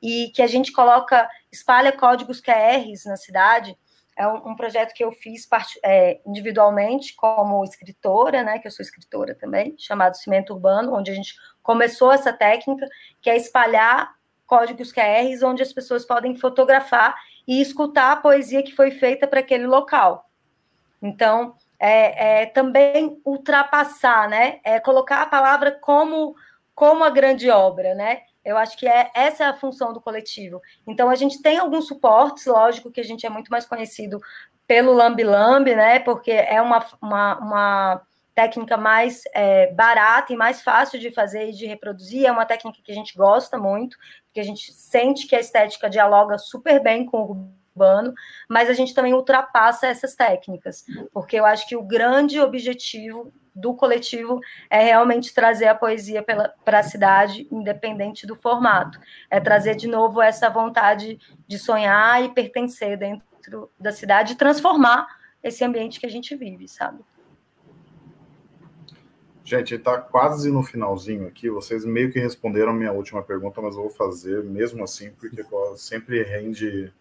[0.00, 3.76] e que a gente coloca, espalha códigos QRs na cidade.
[4.16, 8.70] É um, um projeto que eu fiz part, é, individualmente como escritora, né, que eu
[8.70, 12.88] sou escritora também, chamado Cimento Urbano, onde a gente começou essa técnica,
[13.20, 14.14] que é espalhar
[14.46, 17.14] códigos QRs, onde as pessoas podem fotografar
[17.46, 20.30] e escutar a poesia que foi feita para aquele local.
[21.02, 24.60] Então, é, é, também ultrapassar, né?
[24.64, 26.34] É colocar a palavra como,
[26.74, 28.22] como a grande obra, né?
[28.46, 30.62] Eu acho que é, essa é a função do coletivo.
[30.86, 34.20] Então, a gente tem alguns suportes, lógico que a gente é muito mais conhecido
[34.68, 35.98] pelo Lambi Lambi, né?
[35.98, 38.02] Porque é uma, uma, uma
[38.36, 42.26] técnica mais é, barata e mais fácil de fazer e de reproduzir.
[42.26, 45.90] É uma técnica que a gente gosta muito, porque a gente sente que a estética
[45.90, 48.14] dialoga super bem com o urbano,
[48.48, 53.74] mas a gente também ultrapassa essas técnicas, porque eu acho que o grande objetivo do
[53.74, 56.24] coletivo é realmente trazer a poesia
[56.64, 58.98] para a cidade, independente do formato.
[59.30, 65.06] É trazer de novo essa vontade de sonhar e pertencer dentro da cidade e transformar
[65.42, 67.02] esse ambiente que a gente vive, sabe?
[69.42, 71.48] Gente, está quase no finalzinho aqui.
[71.48, 75.42] Vocês meio que responderam a minha última pergunta, mas eu vou fazer mesmo assim, porque
[75.78, 76.92] sempre rende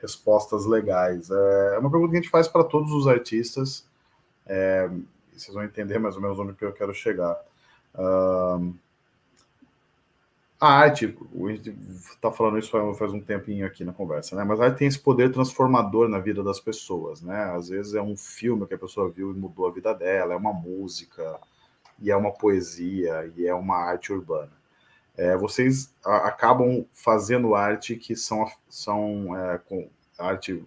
[0.00, 1.30] respostas legais.
[1.30, 3.86] É uma pergunta que a gente faz para todos os artistas,
[4.46, 4.88] é,
[5.32, 7.36] vocês vão entender mais ou menos onde que eu quero chegar.
[7.94, 8.74] Uh,
[10.58, 11.76] a arte, a gente
[12.10, 14.42] está falando isso faz um tempinho aqui na conversa, né?
[14.42, 17.52] Mas a arte tem esse poder transformador na vida das pessoas, né?
[17.54, 20.36] Às vezes é um filme que a pessoa viu e mudou a vida dela, é
[20.36, 21.38] uma música,
[22.00, 24.52] e é uma poesia, e é uma arte urbana.
[25.16, 29.88] É, vocês a, acabam fazendo arte que são, são é, com,
[30.18, 30.62] arte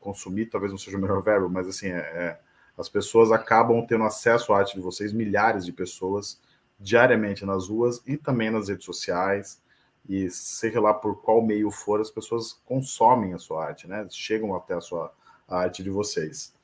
[0.00, 2.40] consumir, talvez não seja o melhor verbo, mas assim, é, é,
[2.76, 6.38] as pessoas acabam tendo acesso à arte de vocês, milhares de pessoas,
[6.78, 9.62] diariamente nas ruas e também nas redes sociais,
[10.06, 14.06] e seja lá por qual meio for, as pessoas consomem a sua arte, né?
[14.10, 15.10] Chegam até a sua
[15.48, 16.54] a arte de vocês.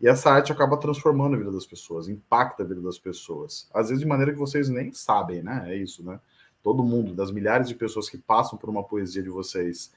[0.00, 3.68] E essa arte acaba transformando a vida das pessoas, impacta a vida das pessoas.
[3.74, 5.64] Às vezes de maneira que vocês nem sabem, né?
[5.66, 6.20] É isso, né?
[6.62, 9.92] Todo mundo, das milhares de pessoas que passam por uma poesia de vocês,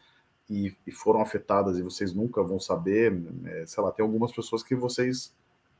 [0.50, 4.62] e, e, foram afetadas e vocês nunca vão saber, é, sei lá, tem algumas pessoas
[4.62, 5.34] que vocês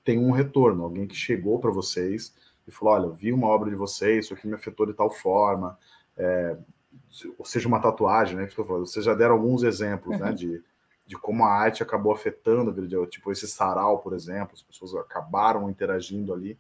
[0.04, 2.34] têm um retorno, alguém que chegou para vocês
[2.66, 5.78] e falou, olha, vi uma obra de vocês, isso aqui me afetou de tal forma,
[6.16, 6.58] é,
[7.38, 10.32] ou seja, uma tatuagem, né, vocês já deram alguns exemplos, né, uhum.
[10.32, 10.64] né, de,
[11.06, 12.74] de como a arte acabou afetando
[13.08, 16.58] tipo esse sarau, por exemplo, as pessoas acabaram interagindo ali,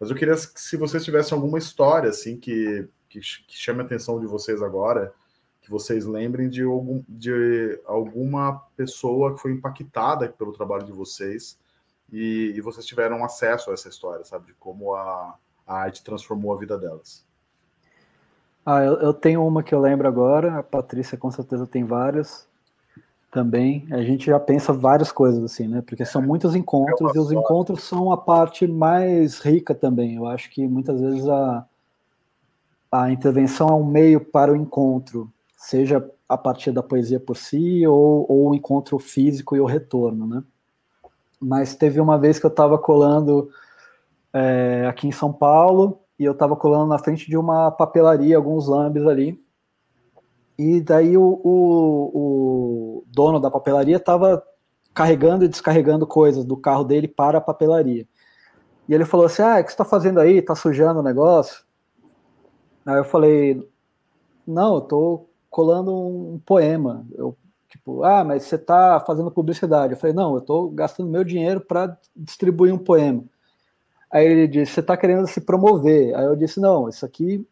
[0.00, 3.84] mas eu queria que se vocês tivessem alguma história, assim, que, que, que chame a
[3.84, 5.12] atenção de vocês agora,
[5.60, 11.58] que vocês lembrem de, algum, de alguma pessoa que foi impactada pelo trabalho de vocês
[12.10, 14.46] e, e, vocês tiveram acesso a essa história, sabe?
[14.46, 15.36] De como a,
[15.66, 17.24] a arte transformou a vida delas.
[18.64, 22.46] Ah, eu, eu, tenho uma que eu lembro agora, a Patrícia com certeza tem várias
[23.30, 23.86] também.
[23.90, 25.82] A gente já pensa várias coisas assim, né?
[25.86, 30.16] Porque são muitos encontros e os encontros são a parte mais rica também.
[30.16, 31.66] Eu acho que muitas vezes a,
[32.92, 37.86] a intervenção é um meio para o encontro seja a partir da poesia por si
[37.86, 40.42] ou, ou o encontro físico e o retorno, né?
[41.40, 43.48] Mas teve uma vez que eu estava colando
[44.32, 48.68] é, aqui em São Paulo e eu estava colando na frente de uma papelaria, alguns
[48.68, 49.42] lambes ali,
[50.58, 54.42] e daí o, o, o dono da papelaria estava
[54.92, 58.06] carregando e descarregando coisas do carro dele para a papelaria.
[58.88, 60.38] E ele falou assim: Ah, o que você está fazendo aí?
[60.38, 61.64] Está sujando o negócio?
[62.86, 63.68] Aí eu falei:
[64.46, 67.06] Não, eu estou colando um poema.
[67.12, 67.36] Eu,
[67.68, 69.92] tipo, ah, mas você está fazendo publicidade.
[69.92, 73.22] Eu falei, não, eu estou gastando meu dinheiro para distribuir um poema.
[74.10, 76.14] Aí ele disse, você está querendo se promover.
[76.14, 77.46] Aí eu disse, não, isso aqui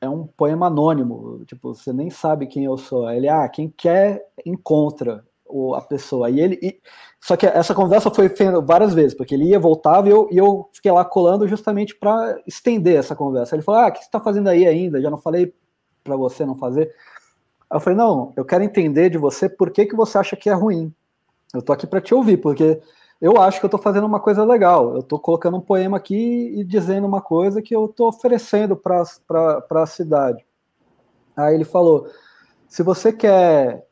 [0.00, 3.06] é um poema anônimo, tipo, você nem sabe quem eu sou.
[3.06, 6.30] Aí ele, ah, quem quer encontra o, a pessoa.
[6.30, 6.80] E ele, e,
[7.20, 10.36] só que essa conversa foi feita várias vezes, porque ele ia, voltava e eu, e
[10.38, 13.54] eu fiquei lá colando justamente para estender essa conversa.
[13.54, 15.00] Ele falou, ah, o que você está fazendo aí ainda?
[15.00, 15.54] Já não falei
[16.04, 16.94] para você não fazer.
[17.70, 20.48] Aí eu falei, não, eu quero entender de você por que, que você acha que
[20.48, 20.92] é ruim.
[21.54, 22.80] Eu tô aqui para te ouvir, porque
[23.20, 24.94] eu acho que eu estou fazendo uma coisa legal.
[24.94, 29.02] Eu estou colocando um poema aqui e dizendo uma coisa que eu estou oferecendo para
[29.70, 30.44] a cidade.
[31.36, 32.08] Aí ele falou:
[32.68, 33.87] se você quer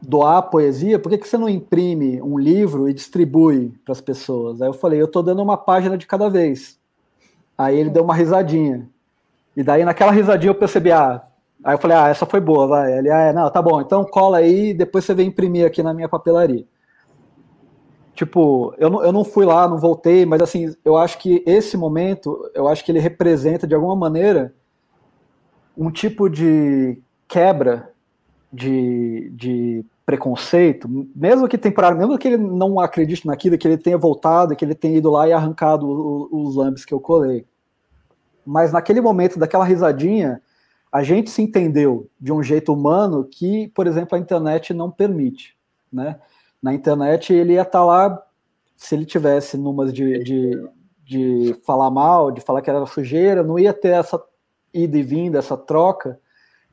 [0.00, 4.62] doar poesia, por que, que você não imprime um livro e distribui para as pessoas?
[4.62, 6.78] Aí eu falei: eu estou dando uma página de cada vez.
[7.56, 8.88] Aí ele deu uma risadinha.
[9.56, 11.24] E daí, naquela risadinha, eu percebi: ah,
[11.64, 12.98] Aí eu falei, ah, essa foi boa, vai.
[12.98, 15.92] Ele, ah, é, não, tá bom, então cola aí, depois você vem imprimir aqui na
[15.92, 16.64] minha papelaria
[18.18, 21.76] tipo, eu não, eu não fui lá, não voltei, mas assim, eu acho que esse
[21.76, 24.52] momento, eu acho que ele representa de alguma maneira
[25.76, 27.92] um tipo de quebra
[28.52, 33.98] de, de preconceito, mesmo que temporário, mesmo que ele não acredite naquilo, que ele tenha
[33.98, 35.86] voltado, que ele tenha ido lá e arrancado
[36.30, 37.46] os, lambes que eu colei.
[38.44, 40.40] Mas naquele momento, daquela risadinha,
[40.90, 45.54] a gente se entendeu de um jeito humano que, por exemplo, a internet não permite,
[45.92, 46.18] né?
[46.62, 48.22] na internet, ele ia estar tá lá,
[48.76, 50.68] se ele tivesse numas de, de,
[51.04, 54.22] de falar mal, de falar que era sujeira, não ia ter essa
[54.74, 56.20] ida e vinda, essa troca,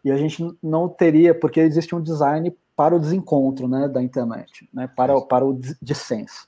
[0.06, 4.70] e a gente não teria, porque existe um design para o desencontro né, da internet,
[4.72, 6.48] né, para, para o dissenso.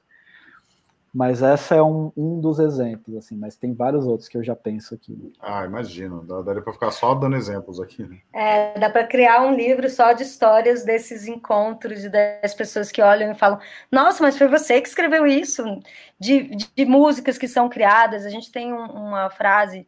[1.11, 4.55] Mas essa é um, um dos exemplos, assim, mas tem vários outros que eu já
[4.55, 5.33] penso aqui.
[5.41, 6.21] Ah, imagino.
[6.43, 8.03] Daria para ficar só dando exemplos aqui.
[8.03, 8.19] Né?
[8.31, 13.01] É, dá para criar um livro só de histórias desses encontros e das pessoas que
[13.01, 13.57] olham e falam:
[13.91, 15.63] Nossa, mas foi você que escreveu isso?
[16.19, 18.23] De, de, de músicas que são criadas.
[18.23, 19.87] A gente tem um, uma frase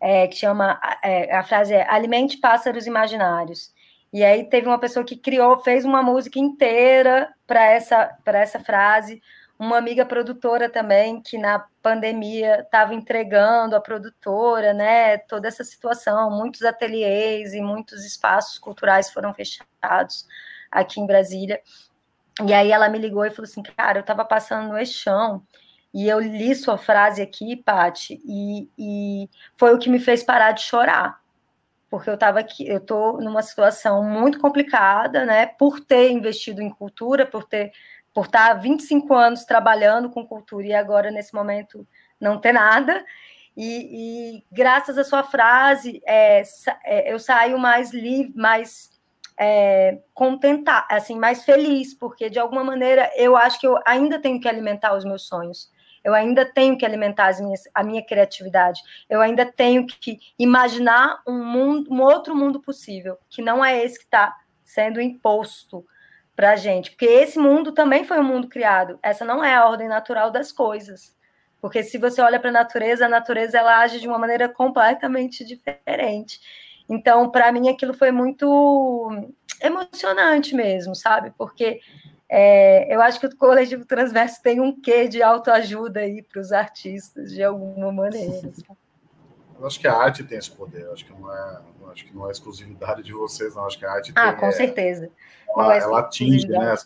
[0.00, 3.72] é, que chama: é, a frase é Alimente pássaros imaginários.
[4.12, 9.20] E aí teve uma pessoa que criou, fez uma música inteira para essa, essa frase
[9.58, 15.18] uma amiga produtora também, que na pandemia estava entregando a produtora, né?
[15.18, 20.26] Toda essa situação, muitos ateliês e muitos espaços culturais foram fechados
[20.70, 21.60] aqui em Brasília.
[22.46, 25.42] E aí ela me ligou e falou assim: Cara, eu estava passando no Eixão
[25.92, 30.52] e eu li sua frase aqui, Pati, e, e foi o que me fez parar
[30.52, 31.20] de chorar.
[31.90, 35.46] Porque eu estava aqui, eu estou numa situação muito complicada, né?
[35.46, 37.72] Por ter investido em cultura, por ter
[38.12, 41.86] por estar 25 anos trabalhando com cultura e agora, nesse momento,
[42.20, 43.04] não ter nada.
[43.56, 46.42] E, e graças à sua frase, é,
[46.84, 48.90] é, eu saio mais livre, mais
[49.38, 54.40] é, contentar, assim, mais feliz, porque de alguma maneira eu acho que eu ainda tenho
[54.40, 55.70] que alimentar os meus sonhos.
[56.04, 58.80] Eu ainda tenho que alimentar minhas, a minha criatividade.
[59.08, 63.98] Eu ainda tenho que imaginar um mundo, um outro mundo possível, que não é esse
[63.98, 65.84] que está sendo imposto
[66.36, 68.98] para a gente, porque esse mundo também foi um mundo criado.
[69.02, 71.16] Essa não é a ordem natural das coisas.
[71.60, 75.44] Porque se você olha para a natureza, a natureza ela age de uma maneira completamente
[75.44, 76.40] diferente.
[76.88, 79.10] Então, para mim, aquilo foi muito
[79.60, 81.32] emocionante mesmo, sabe?
[81.36, 81.80] Porque
[82.30, 86.52] é, eu acho que o coletivo transverso tem um quê de autoajuda aí para os
[86.52, 88.52] artistas, de alguma maneira.
[89.58, 90.82] Eu acho que a arte tem esse poder.
[90.82, 91.60] Eu acho que não é,
[91.90, 93.62] acho que não é exclusividade de vocês, não.
[93.62, 95.10] Eu acho que a arte ah, tem, com é, certeza.
[95.48, 96.76] Ela, é ela atinge, né?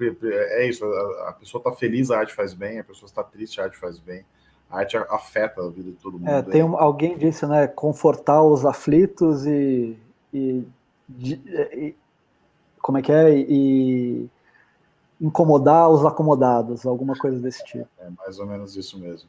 [0.00, 0.86] É isso.
[0.86, 2.78] A, a pessoa está feliz, a arte faz bem.
[2.78, 4.24] A pessoa está triste, a arte faz bem.
[4.70, 6.30] A arte afeta a vida de todo mundo.
[6.30, 7.66] É, tem um, alguém disse, né?
[7.66, 9.94] Confortar os aflitos e,
[10.32, 10.66] e,
[11.20, 11.94] e
[12.80, 14.30] como é que é e
[15.24, 17.88] incomodar os acomodados, alguma coisa desse tipo.
[17.98, 19.28] É, mais ou menos isso mesmo.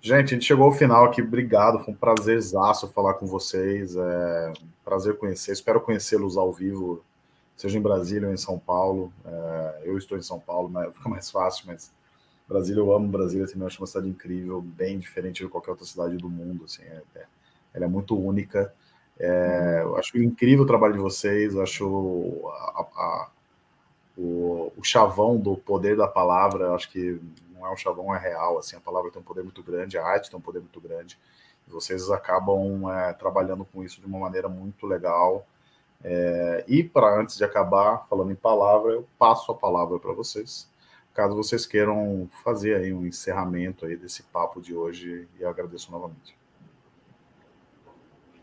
[0.00, 1.22] Gente, a gente chegou ao final aqui.
[1.22, 3.94] Obrigado, foi um prazerzaço falar com vocês.
[3.94, 5.52] É um prazer conhecer.
[5.52, 7.04] Espero conhecê-los ao vivo,
[7.56, 9.12] seja em Brasília ou em São Paulo.
[9.24, 10.90] É, eu estou em São Paulo, né?
[10.92, 11.92] fica mais fácil, mas
[12.48, 13.46] Brasília, eu amo Brasília.
[13.46, 16.64] Também acho uma cidade incrível, bem diferente de qualquer outra cidade do mundo.
[16.64, 17.24] Assim, é, é,
[17.72, 18.74] ela é muito única.
[19.20, 21.54] É, eu acho incrível o trabalho de vocês.
[21.54, 23.28] Eu acho a, a,
[24.16, 26.74] o, o chavão do poder da palavra.
[26.74, 27.20] Acho que
[27.54, 28.58] não é um chavão, é real.
[28.58, 31.18] Assim, a palavra tem um poder muito grande, a arte tem um poder muito grande.
[31.66, 35.46] E vocês acabam é, trabalhando com isso de uma maneira muito legal.
[36.04, 40.68] É, e para antes de acabar falando em palavra, eu passo a palavra para vocês,
[41.14, 45.28] caso vocês queiram fazer aí um encerramento aí desse papo de hoje.
[45.38, 46.36] E eu agradeço novamente.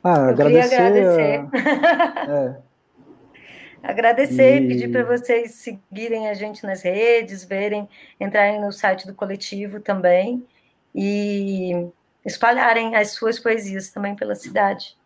[0.02, 0.76] Ah, eu agradecer.
[0.76, 1.50] agradecer.
[2.30, 2.69] É.
[3.82, 7.88] Agradecer e pedir para vocês seguirem a gente nas redes, verem,
[8.20, 10.46] entrarem no site do coletivo também
[10.94, 11.88] e
[12.26, 14.98] espalharem as suas poesias também pela cidade.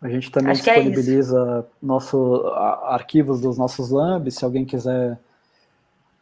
[0.00, 2.46] A gente também Acho é disponibiliza é nosso,
[2.84, 5.18] arquivos dos nossos lambs, se alguém quiser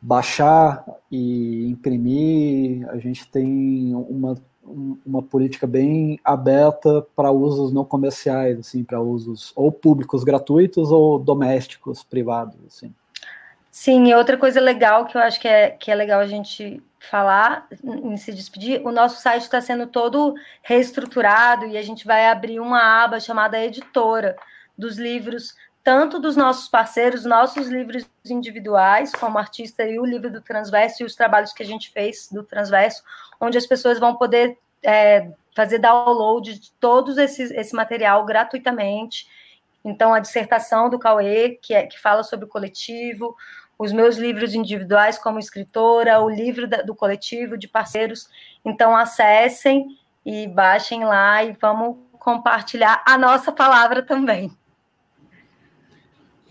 [0.01, 4.37] baixar e imprimir, a gente tem uma
[5.05, 11.19] uma política bem aberta para usos não comerciais, assim, para usos ou públicos gratuitos ou
[11.19, 12.93] domésticos privados, assim.
[13.71, 16.83] Sim, e outra coisa legal que eu acho que é, que é legal a gente
[16.99, 22.27] falar em se despedir, o nosso site está sendo todo reestruturado e a gente vai
[22.27, 24.37] abrir uma aba chamada editora
[24.77, 25.55] dos livros,
[25.85, 31.07] tanto dos nossos parceiros, nossos livros individuais, como artista, e o livro do Transverso, e
[31.07, 33.03] os trabalhos que a gente fez do Transverso,
[33.41, 36.73] onde as pessoas vão poder é, fazer download de
[37.19, 39.27] esses, esse material gratuitamente.
[39.85, 43.37] Então, a dissertação do Cauê, que, é, que fala sobre o coletivo,
[43.79, 48.29] os meus livros individuais como escritora, o livro da, do coletivo de parceiros.
[48.65, 54.51] Então, acessem e baixem lá e vamos compartilhar a nossa palavra também.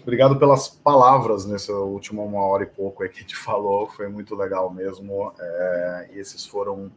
[0.07, 4.37] Obrigado pelas palavras nessa última uma hora e pouco que a gente falou, foi muito
[4.37, 5.33] legal mesmo.
[5.37, 6.89] É, e esses foram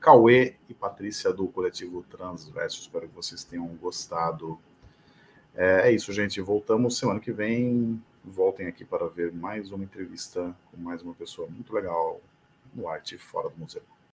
[0.00, 2.80] Cauê e Patrícia do coletivo Transverso.
[2.80, 4.58] Espero que vocês tenham gostado.
[5.54, 6.40] É, é isso, gente.
[6.40, 11.46] Voltamos semana que vem voltem aqui para ver mais uma entrevista com mais uma pessoa
[11.48, 12.22] muito legal
[12.74, 13.82] no Arte Fora do Museu.